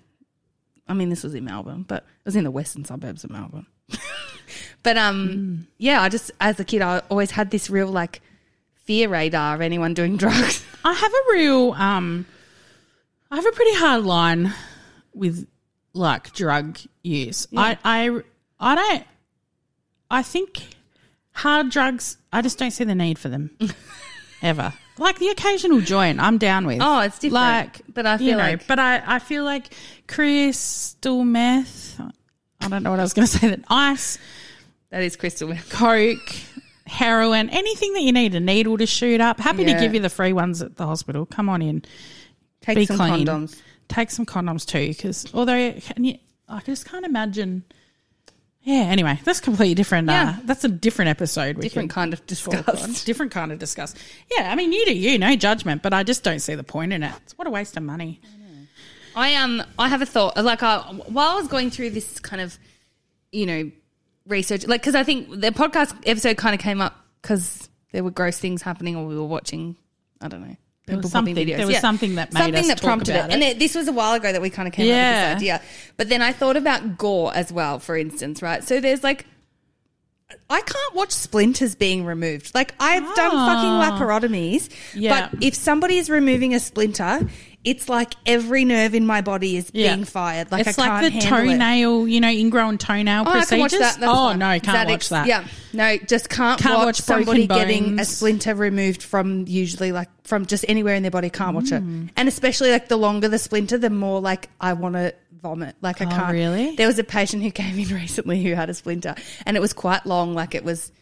[0.86, 3.66] I mean, this was in Melbourne, but it was in the western suburbs of Melbourne.
[4.82, 8.20] but um, yeah, I just as a kid, I always had this real like
[8.74, 10.64] fear radar of anyone doing drugs.
[10.84, 12.26] I have a real, um,
[13.30, 14.52] I have a pretty hard line
[15.14, 15.46] with
[15.94, 17.46] like drug use.
[17.56, 18.20] I, I,
[18.60, 19.04] I don't.
[20.10, 20.73] I think
[21.34, 22.16] hard drugs.
[22.32, 23.50] I just don't see the need for them
[24.42, 24.72] ever.
[24.96, 26.78] Like the occasional joint, I'm down with.
[26.80, 27.34] Oh, it's different.
[27.34, 29.74] Like, but I you feel know, like but I, I feel like
[30.06, 32.00] crystal meth.
[32.60, 33.48] I don't know what I was going to say.
[33.48, 34.18] That ice,
[34.90, 35.68] that is crystal meth.
[35.70, 36.34] coke,
[36.86, 39.40] heroin, anything that you need a needle to shoot up.
[39.40, 41.26] Happy to give you the free ones at the hospital.
[41.26, 41.82] Come on in.
[42.60, 43.26] Take Be some clean.
[43.26, 43.60] condoms.
[43.88, 46.18] Take some condoms too, because although can you,
[46.48, 47.64] I just can't imagine.
[48.64, 48.82] Yeah.
[48.82, 50.08] Anyway, that's completely different.
[50.08, 50.36] Yeah.
[50.38, 51.56] Uh, that's a different episode.
[51.56, 53.06] We Different kind of disgust.
[53.06, 53.94] Different kind of discuss.
[54.36, 54.50] Yeah.
[54.50, 57.02] I mean, you do you, no judgment, but I just don't see the point in
[57.02, 57.14] it.
[57.22, 58.20] It's what a waste of money.
[59.16, 62.42] I um I have a thought like I, while I was going through this kind
[62.42, 62.58] of
[63.30, 63.70] you know
[64.26, 68.10] research like because I think the podcast episode kind of came up because there were
[68.10, 69.76] gross things happening or we were watching
[70.20, 72.84] I don't know There was something- there was something that made something us that talk
[72.84, 73.32] prompted about it.
[73.34, 73.52] and it.
[73.52, 75.30] it, this was a while ago that we kind of came up Yeah.
[75.32, 75.62] with this idea
[75.96, 79.24] but then I thought about gore as well for instance right so there's like
[80.50, 82.54] I can't watch splinters being removed.
[82.54, 83.46] Like I've done Ah.
[83.46, 85.28] fucking laparotomies, Yeah.
[85.30, 87.20] but if somebody is removing a splinter,
[87.64, 89.94] it's like every nerve in my body is Yeah.
[89.94, 90.52] being fired.
[90.52, 92.10] Like it's I like can't the handle it.
[92.10, 93.80] you know, ingrown toenail Oh, I can procedures.
[93.80, 94.02] watch that.
[94.02, 94.38] Oh fine.
[94.38, 95.26] no, can't Xanax, watch that.
[95.26, 100.08] Yeah, no, just can't, Can't watch, watch somebody getting a splinter removed from usually like
[100.24, 101.30] from just anywhere in their body.
[101.30, 102.06] Can't watch Mm.
[102.08, 105.76] it, and especially like the longer the splinter, the more like I want to vomit.
[105.80, 106.32] Like I Oh, can't.
[106.32, 106.76] really?
[106.76, 109.14] There was a patient who came in recently who had a splinter,
[109.46, 110.34] and it was quite long.
[110.34, 110.92] Like it was,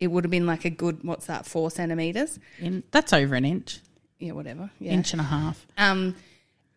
[0.00, 2.38] it would have been like a good what's that four centimeters?
[2.58, 3.80] In, that's over an inch,
[4.22, 4.70] Yeah, whatever.
[4.78, 4.92] Yeah.
[4.92, 5.66] inch and a half.
[5.76, 6.14] Um,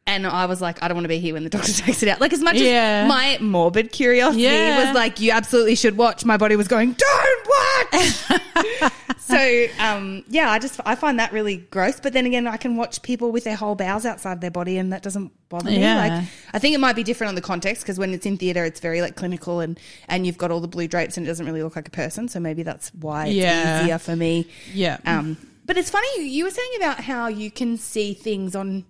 [0.08, 2.10] And I was like, I don't want to be here when the doctor takes it
[2.10, 2.22] out.
[2.22, 3.04] Like, as much Yeah.
[3.06, 4.86] as my morbid curiosity Yeah.
[4.86, 8.92] was like, you absolutely should watch, my body was going, don't watch.
[9.20, 12.00] so, um, yeah, I just, I find that really gross.
[12.00, 14.94] But then again, I can watch people with their whole bowels outside their body and
[14.94, 15.80] that doesn't bother me.
[15.80, 15.96] Yeah.
[15.98, 18.64] Like, I think it might be different on the context because when it's in theater,
[18.64, 21.48] it's very like clinical and, and you've got all the blue drapes and it doesn't
[21.48, 22.28] really look like a person.
[22.28, 24.48] So maybe that's why it's easier for me.
[24.72, 25.00] Yeah.
[25.06, 25.36] Um,
[25.66, 28.86] but it's funny you, were saying about how you can see things on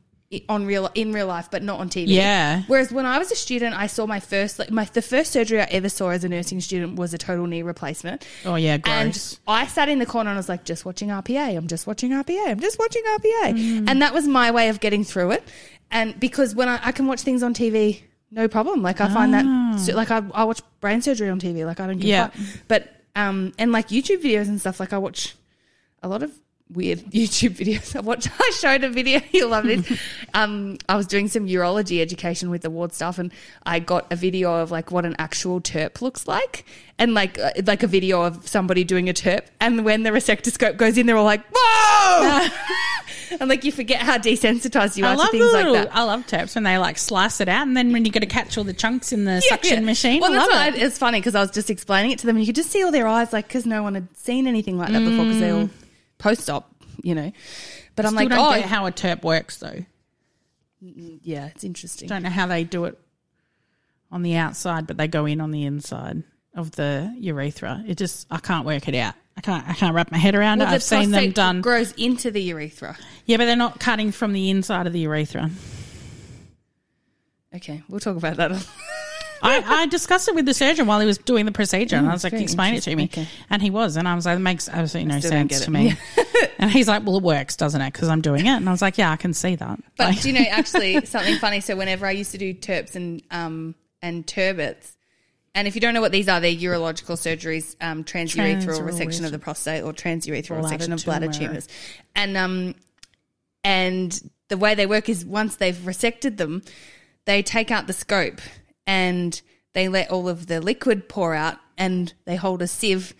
[0.49, 2.07] on real in real life, but not on TV.
[2.07, 2.63] Yeah.
[2.67, 5.61] Whereas when I was a student, I saw my first like my the first surgery
[5.61, 8.27] I ever saw as a nursing student was a total knee replacement.
[8.43, 9.37] Oh, yeah, And.
[9.47, 11.55] I sat in the corner and I was like, just watching RPA.
[11.55, 12.49] I'm just watching RPA.
[12.49, 13.53] I'm just watching RPA.
[13.53, 13.89] Mm.
[13.89, 15.43] And that was my way of getting through it.
[15.91, 18.01] And because when I, I can watch things on TV,
[18.31, 18.81] no problem.
[18.81, 19.45] Like I find that
[19.95, 21.65] like I, I watch brain surgery on TV.
[21.65, 22.31] Like I don't give Yeah.
[22.67, 24.79] But um and like YouTube videos and stuff.
[24.79, 25.35] Like I watch
[26.03, 26.31] a lot of
[26.73, 27.95] weird YouTube videos.
[27.95, 28.29] I watched.
[28.39, 29.21] I showed a video.
[29.31, 29.99] You'll love this.
[30.33, 33.31] um, I was doing some urology education with the ward staff, and
[33.65, 36.65] I got a video of like what an actual terp looks like,
[36.97, 39.45] and like uh, like a video of somebody doing a terp.
[39.59, 42.47] And when the resectoscope goes in, they're all like, "Whoa!"
[43.39, 45.95] and like you forget how desensitized you are I to love things the like that.
[45.95, 48.25] I love taps when they like slice it out, and then when you got to
[48.25, 49.85] catch all the chunks in the suction Yeah.
[49.85, 50.19] machine.
[50.21, 50.75] Well, I that's why it.
[50.83, 52.83] it's funny because I was just explaining it to them, and you could just see
[52.83, 55.51] all their eyes, like because no one had seen anything like that before, because they
[55.51, 55.69] all
[56.25, 56.69] post op,
[57.03, 57.31] you know.
[57.95, 59.85] But I'm Still like, don't oh, get how a terp works though.
[60.81, 62.09] yeah, it's interesting.
[62.09, 62.97] Don't know how they do it
[64.11, 66.23] on the outside, but they go in on the inside
[66.55, 67.83] of the urethra.
[67.87, 69.13] It just I can't work it out.
[69.37, 70.71] I can't I can't wrap my head around Well, it.
[70.71, 71.61] the I've seen them done.
[71.61, 72.97] Grows into the urethra.
[73.25, 75.49] Yeah, but they're not cutting from the inside of the urethra.
[77.53, 78.51] Okay, we'll talk about that.
[79.45, 82.13] I, I discussed it with the surgeon while he was doing the procedure, and I
[82.13, 83.27] was like, "Explain it to me." Okay.
[83.49, 85.93] And he was, and I was like, "It makes absolutely no sense to me."
[86.59, 87.93] and he's like, "Well, it works, doesn't it?
[87.93, 90.21] Because I'm doing it." And I was like, "Yeah, I can see that." But Like-
[90.21, 91.61] do you know actually something funny?
[91.61, 94.95] So whenever I used to do terps and um and TURBTs,
[95.53, 99.25] and if you don't know what these are, they're urological surgeries, um, transurethral Transurethral resection
[99.25, 101.67] of the prostate or transurethral resection of bladder tumors,
[102.15, 102.75] and um
[103.63, 106.61] and the way they work is once they've resected them,
[107.25, 108.39] they take out the scope
[108.87, 109.41] and
[109.73, 113.13] they let all of the liquid pour out, and they hold a sieve,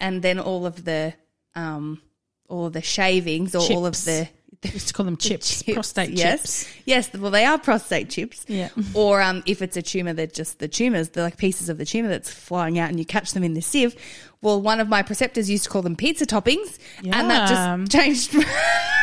[0.00, 1.14] and then all of the
[1.54, 2.00] um
[2.48, 4.04] all of the shavings or all of Chips.
[4.04, 4.28] the
[4.64, 6.40] we used to call them chips, chips, prostate yes.
[6.40, 6.74] chips.
[6.84, 8.44] Yes, well, they are prostate chips.
[8.48, 8.70] Yeah.
[8.94, 11.10] Or um, if it's a tumor, they're just the tumors.
[11.10, 13.60] They're like pieces of the tumor that's flying out, and you catch them in the
[13.60, 13.94] sieve.
[14.40, 18.34] Well, one of my preceptors used to call them pizza toppings, and that just changed.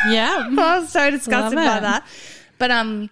[0.08, 2.04] Yeah, I was so disgusted by that.
[2.58, 3.08] But um,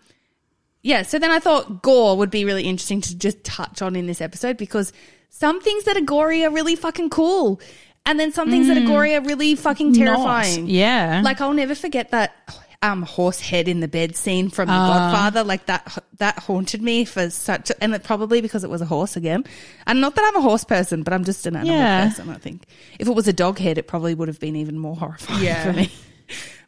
[0.82, 1.02] yeah.
[1.02, 4.20] So then I thought gore would be really interesting to just touch on in this
[4.20, 4.92] episode because
[5.28, 7.60] some things that are gory are really fucking cool,
[8.06, 10.62] and then some things that are gory are really fucking terrifying.
[10.64, 10.70] Not.
[10.70, 12.34] Yeah, Like I'll never forget that
[12.82, 14.88] um horse head in the bed scene from The Ah.
[15.12, 15.44] Godfather.
[15.44, 19.16] Like that that haunted me for such and it probably because it was a horse
[19.18, 19.44] again.
[19.86, 22.08] And not that I'm a horse person, but I'm just an animal Yeah.
[22.08, 22.64] person, I think.
[22.98, 25.62] If it was a dog head, it probably would have been even more horrifying Yeah.
[25.62, 25.90] for me.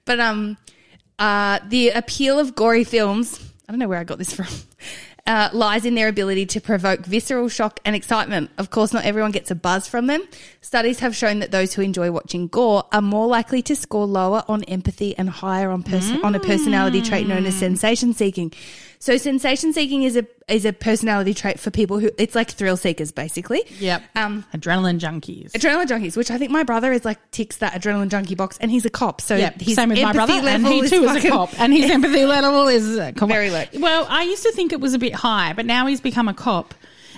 [0.04, 0.58] But um
[1.18, 4.46] uh the appeal of gory films, I don't know where I got this from.
[5.24, 8.50] Uh, lies in their ability to provoke visceral shock and excitement.
[8.58, 10.20] Of course, not everyone gets a buzz from them.
[10.60, 14.42] Studies have shown that those who enjoy watching gore are more likely to score lower
[14.48, 18.52] on empathy and higher on person on a personality trait known as sensation seeking.
[19.02, 22.76] So, sensation seeking is a is a personality trait for people who it's like thrill
[22.76, 23.64] seekers, basically.
[23.80, 24.00] yep.
[24.14, 25.50] Um, Adrenaline junkies.
[25.50, 28.70] adrenaline junkies, which I think my brother is like ticks that adrenaline junkie box, and
[28.70, 29.20] he's a cop.
[29.20, 31.72] So Yep, his same with my brother, and he too is a fucking- cop, and
[31.72, 33.10] his empathy level is uh.
[33.26, 33.64] Very low.
[33.74, 36.34] Well, I used to think it was a bit high, but now he's become a
[36.34, 36.72] cop,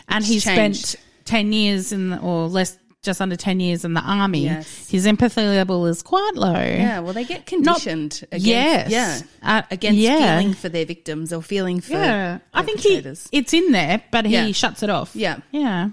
[0.09, 0.87] and It's he's changed.
[0.87, 4.45] spent ten years in, the, or less, just under ten years in the army.
[4.45, 4.89] Yes.
[4.89, 6.53] His empathy level is quite low.
[6.61, 8.91] Yeah, well, they get conditioned against, Yes.
[8.91, 10.39] yeah, Uh, against yeah.
[10.41, 12.97] feeling for their victims or feeling for Yeah, I think he
[13.33, 14.51] it's in there, but he Yeah.
[14.53, 15.15] shuts it off.
[15.15, 15.37] Yeah.
[15.53, 15.91] yeah.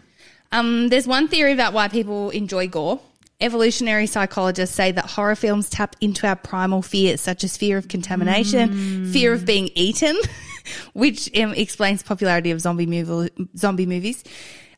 [0.51, 2.99] Um, there's one theory about why people enjoy gore.
[3.39, 7.87] Evolutionary psychologists say that horror films tap into our primal fears, such as fear of
[7.87, 10.15] contamination, fear of being eaten,
[10.93, 14.23] which um, explains popularity of zombie movie, zombie movies.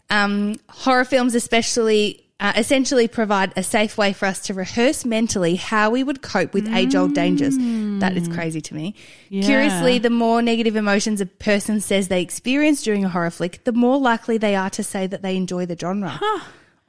[0.10, 5.56] Um, horror films, especially, uh, essentially provide a safe way for us to rehearse mentally
[5.56, 7.56] how we would cope with age-old dangers.
[8.00, 8.96] That is crazy to me.
[9.30, 9.44] Yeah.
[9.44, 13.72] Curiously, the more negative emotions a person says they experience during a horror flick, the
[13.72, 16.20] more likely they are to say that they enjoy the genre.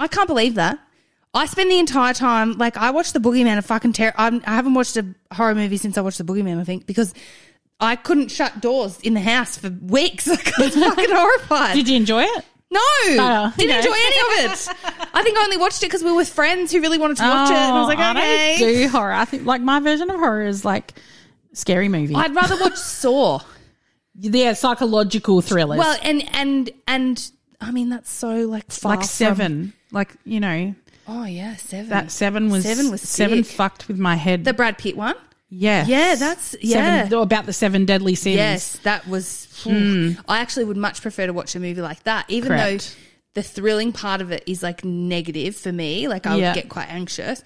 [0.00, 0.80] I can't believe that.
[1.32, 3.57] I spend the entire time like I watched the Boogeyman.
[3.57, 4.12] A fucking terror.
[4.16, 6.61] I'm, haven't watched a horror movie since I watched the Boogeyman.
[6.61, 7.14] I think because
[7.78, 10.28] I couldn't shut doors in the house for weeks.
[10.28, 11.74] I was fucking horrified.
[11.74, 12.44] Did you enjoy it?
[12.74, 12.80] No,
[13.22, 13.78] Oh, didn't okay.
[13.78, 14.68] enjoy any of it.
[15.14, 17.22] I think I only watched it because we were with friends who really wanted to
[17.22, 18.56] watch it, and I was like, Oh, okay.
[18.58, 19.12] don't do horror.
[19.12, 20.94] I think like my version of horror is like
[21.52, 22.14] scary movie.
[22.14, 23.40] I'd rather watch Saw.
[24.18, 25.78] yeah, psychological thrillers.
[25.78, 30.74] Well, and and and I mean that's so like like from- seven, like you know
[31.06, 31.90] Oh yeah, seven.
[31.90, 34.44] that seven was Seven was seven fucked with my head.
[34.44, 35.14] the Brad Pitt one.
[35.51, 37.05] Yeah, Yeah, that's- yeah.
[37.05, 38.36] seven, about the seven deadly sins.
[38.36, 39.47] Yes, that was.
[39.47, 40.16] phew.
[40.28, 42.49] I actually would much prefer to watch a movie like that, even.
[42.49, 42.97] Correct.
[43.34, 46.07] though the thrilling part of it is like negative for me.
[46.07, 46.51] Like I Yeah.
[46.51, 47.42] would get quite anxious.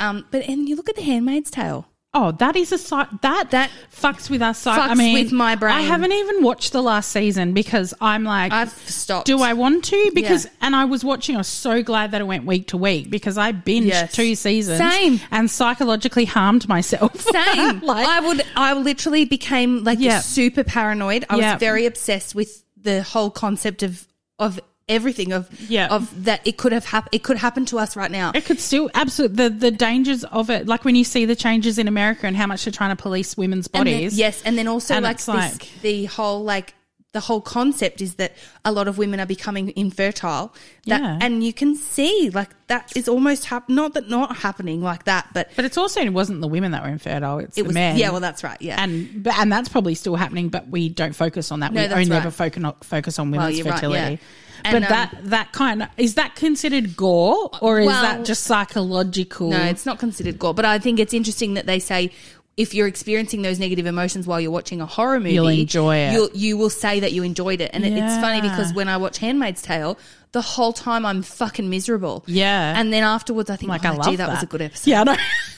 [0.00, 1.86] Um, but and you look at The Handmaid's Tale.
[2.18, 4.58] Oh, that is a psych that That fucks with us.
[4.60, 5.74] psych- I mean, with my brain.
[5.74, 9.26] I haven't even watched the last season because I'm like, I've stopped.
[9.26, 10.10] do I want to?
[10.14, 10.50] Because Yeah.
[10.62, 11.34] and I was watching.
[11.34, 14.12] I was so glad that it went week to week because I binged Yes.
[14.12, 14.78] two seasons.
[14.78, 15.20] Same.
[15.30, 17.20] and psychologically harmed myself.
[17.32, 17.80] Same.
[17.82, 18.42] like, I would.
[18.56, 20.20] I literally became like Yeah.
[20.20, 21.24] super paranoid.
[21.28, 21.52] I Yeah.
[21.54, 24.06] was very obsessed with the whole concept of
[24.38, 24.58] of
[24.88, 25.88] everything of Yeah.
[25.88, 27.14] of that it could have happened.
[27.14, 28.32] It could happen to us right now.
[28.34, 31.78] It could still absolutely the the dangers of it, like when you see the changes
[31.78, 34.18] in America and how much they're trying to police women's And then- bodies.
[34.18, 36.74] yes, and then also And like this, like- the whole like
[37.12, 40.52] the whole concept is that a lot of women are becoming infertile.
[40.84, 41.18] That, Yeah.
[41.22, 45.28] and you can see like that is almost hap- not that not happening like that,
[45.32, 47.74] but but it's also it wasn't the women that were infertile; it's it the was
[47.74, 47.96] men.
[47.96, 48.10] yeah.
[48.10, 48.60] Well, that's right.
[48.60, 51.72] Yeah, and but, and that's probably still happening, but we don't focus on that.
[51.72, 52.18] No, we only right.
[52.18, 54.18] ever focus on, focus on women's you're right, fertility.
[54.64, 54.72] Yeah.
[54.72, 58.44] But um, that that kind of is that considered gore or is Well- that just
[58.44, 59.50] psychological?
[59.50, 62.10] No, it's not considered gore, but I think it's interesting that they say
[62.56, 66.12] if you're experiencing those negative emotions while you're watching a horror movie, You'll enjoy it.
[66.14, 68.96] You'll, you will say that you enjoyed it, and it it's funny because when I
[68.96, 69.98] watch *Handmaid's Tale*,
[70.32, 72.24] the whole time I'm fucking miserable.
[72.26, 72.78] Yeah.
[72.78, 74.90] and then afterwards I think, like oh, I love gee, that, was a good episode.
[74.90, 75.16] Yeah, I know.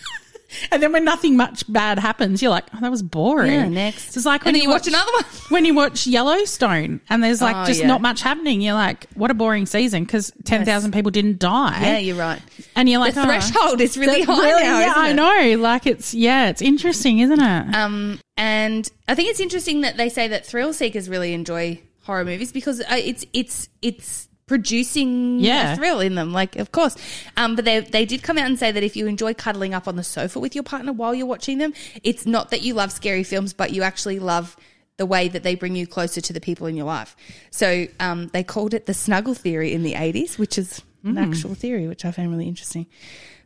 [0.70, 3.52] and then when nothing much bad happens, you're like, oh, that was boring.
[3.52, 4.16] Yeah, next.
[4.16, 5.24] It's like when And then you you watch another one.
[5.50, 7.86] when you watch Yellowstone and there's like Oh, just yeah.
[7.86, 8.60] not much happening.
[8.60, 11.80] You're like, what a boring season because ten thousand people didn't die.
[11.80, 12.40] Yeah, you're right.
[12.76, 14.80] and you're like, the oh, threshold is really high really- now.
[14.80, 15.58] Yeah, I know.
[15.60, 17.74] Like it's yeah, it's interesting, isn't it?
[17.74, 22.24] Um, and I think it's interesting that they say that thrill seekers really enjoy horror
[22.24, 25.72] movies because uh, it's it's it's producing Yeah.
[25.72, 26.32] a thrill in them.
[26.32, 26.96] Like, of course.
[27.36, 29.86] Um, but they they did come out and say that if you enjoy cuddling up
[29.86, 31.72] on the sofa with your partner while you're watching them,
[32.02, 34.56] it's not that you love scary films, but you actually love
[34.96, 37.14] the way that they bring you closer to the people in your life.
[37.52, 41.54] So um, they called it the snuggle theory in the 80s, which is an actual
[41.54, 42.86] theory, which I found really interesting.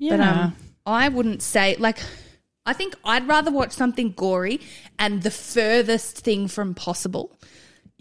[0.00, 0.44] But Yeah.
[0.44, 1.98] um, I wouldn't say like.
[2.64, 4.60] I think I'd rather watch something gory
[4.96, 7.36] and the furthest thing from possible.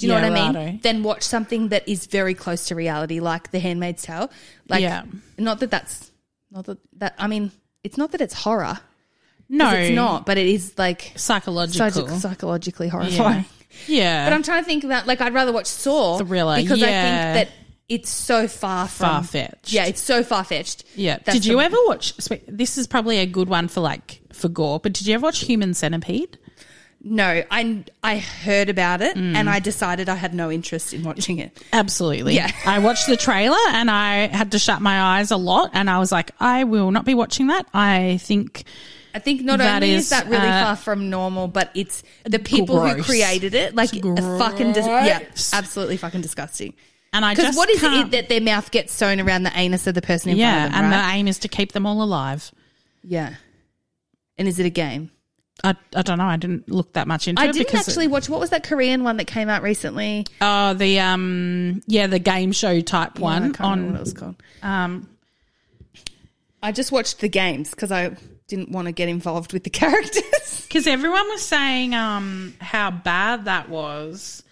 [0.02, 0.56] Do you know Yeah, what I mean?
[0.56, 0.80] righto.
[0.82, 4.30] Than watch something that is very close to reality, like The Handmaid's Tale.
[4.68, 5.04] Like, Yeah.
[5.38, 6.12] not that that's
[6.52, 7.16] not that that.
[7.18, 7.52] I mean,
[7.84, 8.80] it's not that it's horror.
[9.48, 10.26] no, it's not.
[10.26, 12.08] But it is like psychological.
[12.08, 13.46] psych- psychologically horrifying.
[13.88, 14.26] yeah.
[14.26, 16.88] But I'm trying to think about like I'd rather watch Saw Thriller, because yeah.
[16.88, 17.56] I think that
[17.90, 19.72] it's so far from Far-fetched.
[19.74, 20.86] Yeah, it's so far fetched.
[20.96, 21.18] yeah.
[21.26, 22.16] That's Did you the- ever watch?
[22.48, 24.80] This is probably a good one for like for gore.
[24.80, 26.38] But did you ever watch Human Centipede?
[27.04, 31.40] No, I I heard about it and I decided I had no interest in watching
[31.40, 31.58] it.
[31.74, 32.36] Absolutely.
[32.36, 32.52] Yeah.
[32.66, 35.98] I watched the trailer and I had to shut my eyes a lot and I
[35.98, 37.66] was like, I will not be watching that.
[37.74, 38.66] I think
[39.16, 42.04] I think not That only is, is, that really uh, far from normal, but it's
[42.24, 45.20] the people who created it, like fucking, dis- yeah,
[45.54, 46.74] absolutely fucking disgusting.
[47.12, 49.52] and I Because just what is can't- it that their mouth gets sewn around the
[49.58, 50.82] anus of the person in yeah, front of them?
[50.84, 51.12] Yeah, and right?
[51.14, 52.52] the aim is to keep them all alive.
[53.04, 53.34] yeah.
[54.38, 55.12] And is it a game?
[55.64, 56.26] I, I don't know.
[56.26, 58.28] I didn't look that much into I it didn't actually watch.
[58.30, 60.26] What was that Korean one that came out recently?
[60.42, 64.14] oh the um yeah the game show type Yeah, I one remember what it was
[64.14, 64.36] called.
[64.64, 65.08] um
[66.64, 68.16] I just watched the games because I
[68.48, 70.62] didn't want to get involved with the characters.
[70.68, 74.44] because everyone was saying um how bad that was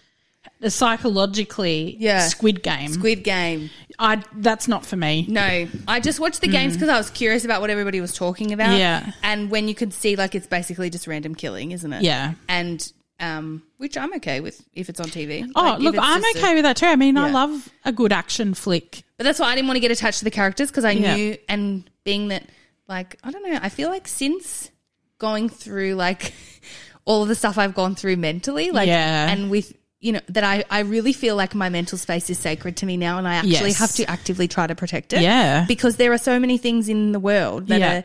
[0.68, 2.26] psychologically Yeah.
[2.28, 2.92] Squid Game.
[2.92, 3.70] Squid Game.
[3.98, 5.26] I that's not for me.
[5.28, 8.52] No, I just watched the games because I was curious about what everybody was talking
[8.52, 8.70] about.
[8.70, 8.78] Mm.
[8.78, 9.12] Yeah.
[9.22, 12.02] and when you could see, like, it's basically just random killing, isn't it?
[12.02, 12.34] Yeah.
[12.48, 15.46] and um, which I'm okay with if it's on TV.
[15.54, 16.86] Oh, Like, look, I'm just a- okay with that too.
[16.86, 19.02] I mean, I love a good action flick.
[19.18, 21.14] but that's why I didn't want to get attached to the characters because I Yeah.
[21.16, 22.44] knew, and being that,
[22.88, 24.70] like, I don't know, I feel like since
[25.18, 26.32] going through like
[27.04, 29.30] all of the stuff I've gone through mentally, like, Yeah.
[29.30, 32.76] and with you know that I I really feel like my mental space is sacred
[32.78, 33.78] to me now, and I actually Yes.
[33.78, 35.22] have to actively try to protect it.
[35.22, 35.64] Yeah.
[35.68, 37.94] because there are so many things in the world that Yeah.
[37.94, 38.00] Mm.
[38.00, 38.04] are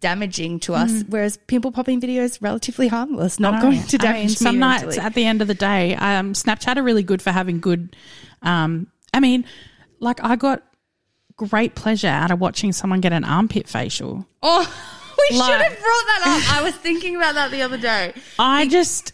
[0.00, 4.26] damaging to us, whereas pimple popping videos relatively harmless, not going to I damage mean,
[4.28, 5.00] me some nights mentally.
[5.06, 7.96] at the end of the day, um, Snapchat are really good for having good.
[8.42, 9.44] Um, I mean,
[10.00, 10.62] like I got
[11.36, 14.26] great pleasure out of watching someone get an armpit facial.
[14.42, 14.60] Oh,
[15.30, 16.56] we Like- should have brought that up.
[16.58, 18.12] I was thinking about that the other day.
[18.38, 19.12] I just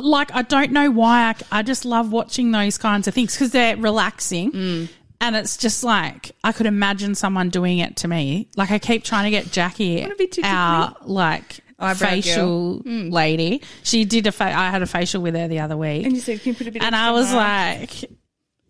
[0.00, 3.50] like I don't know why I, I just love watching those kinds of things because
[3.50, 4.52] they're relaxing.
[4.52, 4.88] Mm.
[5.20, 8.48] And it's just like I could imagine someone doing it to me.
[8.56, 13.62] Like I keep trying to get Jackie Wanna be too out, like Eyebrow facial lady.
[13.82, 14.32] She did a.
[14.32, 16.58] Fa- I had a facial with her the other week, And you said, can you
[16.58, 18.04] put a bit and I was on?" like,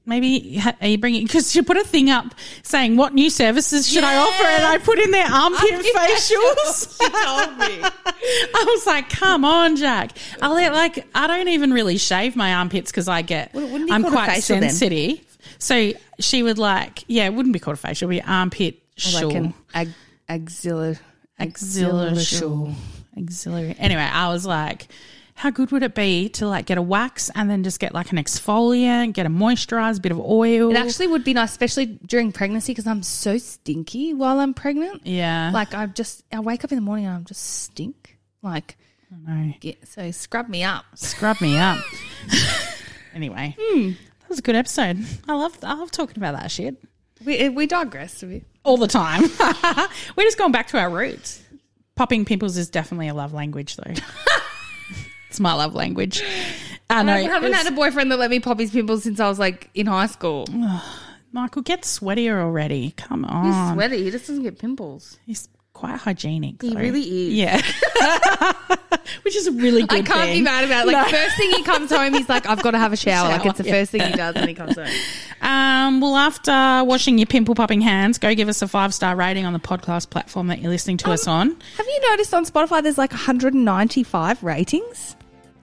[0.06, 1.24] maybe are you bringing?
[1.24, 4.78] Because she put a thing up saying what new services should I offer, and I
[4.78, 7.00] put in their armpit facials.
[7.04, 7.80] She told me.
[7.84, 10.12] I was like, come on, Jack.
[10.40, 13.86] I like I don't even really shave my armpits because I get Well, wouldn't it
[13.86, 14.70] be I'm quite facial then?
[14.70, 15.20] sensitive.
[15.58, 19.00] So she would like, yeah, it wouldn't be called a facial, it'd be armpit Or
[19.00, 19.26] shawl.
[19.28, 19.92] like an ag-
[20.28, 20.96] axilla.
[21.38, 22.72] Axilla shawl.
[23.16, 23.76] Axillary.
[23.78, 24.88] Anyway, I was like,
[25.36, 28.12] how good would it be to like get a wax and then just get like
[28.12, 30.70] an exfoliant, get a moisturizer, bit of oil?
[30.70, 35.06] It actually would be nice, especially during pregnancy, because I'm so stinky while I'm pregnant.
[35.06, 35.50] yeah.
[35.52, 38.16] Like I just, I wake up in the morning and I'm just stink.
[38.42, 38.76] Like,
[39.26, 40.84] no, yeah, so scrub me up.
[40.94, 41.78] scrub me up.
[43.14, 43.88] anyway, Hmm.
[44.20, 45.04] that was a good episode.
[45.28, 46.76] I love I love talking about that shit.
[47.24, 48.22] We we digress.
[48.22, 49.22] We- all the time.
[50.16, 51.42] We're just going back to our roots.
[51.96, 53.92] Popping pimples is definitely a love language, though.
[55.34, 56.22] it's my love language.
[56.88, 57.12] I know.
[57.12, 59.68] I haven't had a boyfriend that let me pop his pimples since I was like
[59.74, 60.46] in high school.
[61.32, 62.92] Michael, get sweatier already.
[62.96, 63.46] Come on.
[63.46, 64.04] He's sweaty.
[64.04, 65.18] He just doesn't get pimples.
[65.26, 66.62] He's quite hygienic.
[66.62, 66.78] He though.
[66.80, 67.34] really is.
[67.34, 67.60] Yeah.
[69.22, 70.38] Which is a really good I can't thing.
[70.38, 70.92] be mad about it.
[70.92, 73.44] Like first thing he comes home, he's like, "I've got to have a shower." like
[73.44, 74.86] it's the first thing he does when he comes home.
[75.42, 76.52] Um, well, after
[76.86, 80.08] washing your pimple popping hands, go give us a five star rating on the podcast
[80.08, 81.50] platform that you're listening to us on.
[81.76, 85.16] Have you noticed on Spotify there's like 195 ratings?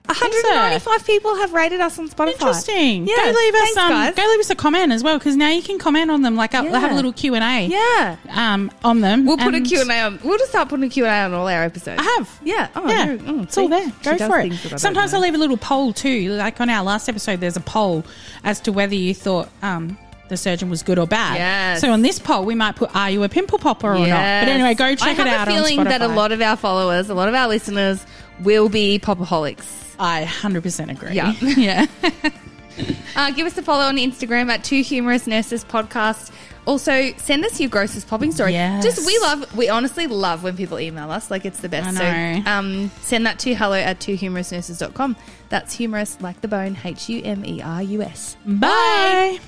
[0.06, 2.32] 195 people have rated us on Spotify.
[2.32, 3.06] Interesting.
[3.06, 5.48] Yeah, go leave us thanks, um, go leave us a comment as well because now
[5.48, 6.34] you can comment on them.
[6.36, 6.78] Like uh, Yeah.
[6.80, 7.66] have a little Q and A.
[7.72, 8.16] Yeah.
[8.30, 9.26] Um, on them.
[9.26, 10.18] We'll put a And Q&A on.
[10.24, 12.00] We'll just start putting a Q&A on all our episodes.
[12.00, 12.40] I have.
[12.42, 12.68] Yeah.
[12.74, 13.16] Oh, yeah.
[13.26, 13.92] Oh, it's all there.
[14.02, 14.80] Go for I it.
[14.80, 15.14] Sometimes.
[15.14, 16.30] I'll leave a little poll too.
[16.32, 18.04] Like on our last episode, there's a poll
[18.44, 19.96] as to whether you thought um,
[20.28, 21.36] the surgeon was good or bad.
[21.36, 21.80] Yes.
[21.80, 24.48] So on this poll, we might put, "Are you a pimple popper or not?" But
[24.48, 25.26] anyway, go check it out.
[25.26, 28.04] I have a feeling that a lot of our followers, a lot of our listeners
[28.40, 29.81] will be popaholics.
[29.98, 31.14] I hundred percent agree.
[31.14, 31.32] Yeah.
[31.40, 31.86] yeah.
[33.14, 36.32] Uh, give us a follow on Instagram at Two Humerus Nurses Podcast.
[36.66, 38.52] Also, send us your grossest popping story.
[38.52, 38.82] Yes.
[38.82, 41.30] Just we love, we honestly love when people email us.
[41.30, 42.00] Like it's the best.
[42.00, 42.42] I know.
[42.42, 45.16] So um, send that to hello at twohumerusnurses.com.
[45.48, 48.36] That's humerus like the bone, H U M E R U S.
[48.46, 49.38] Bye.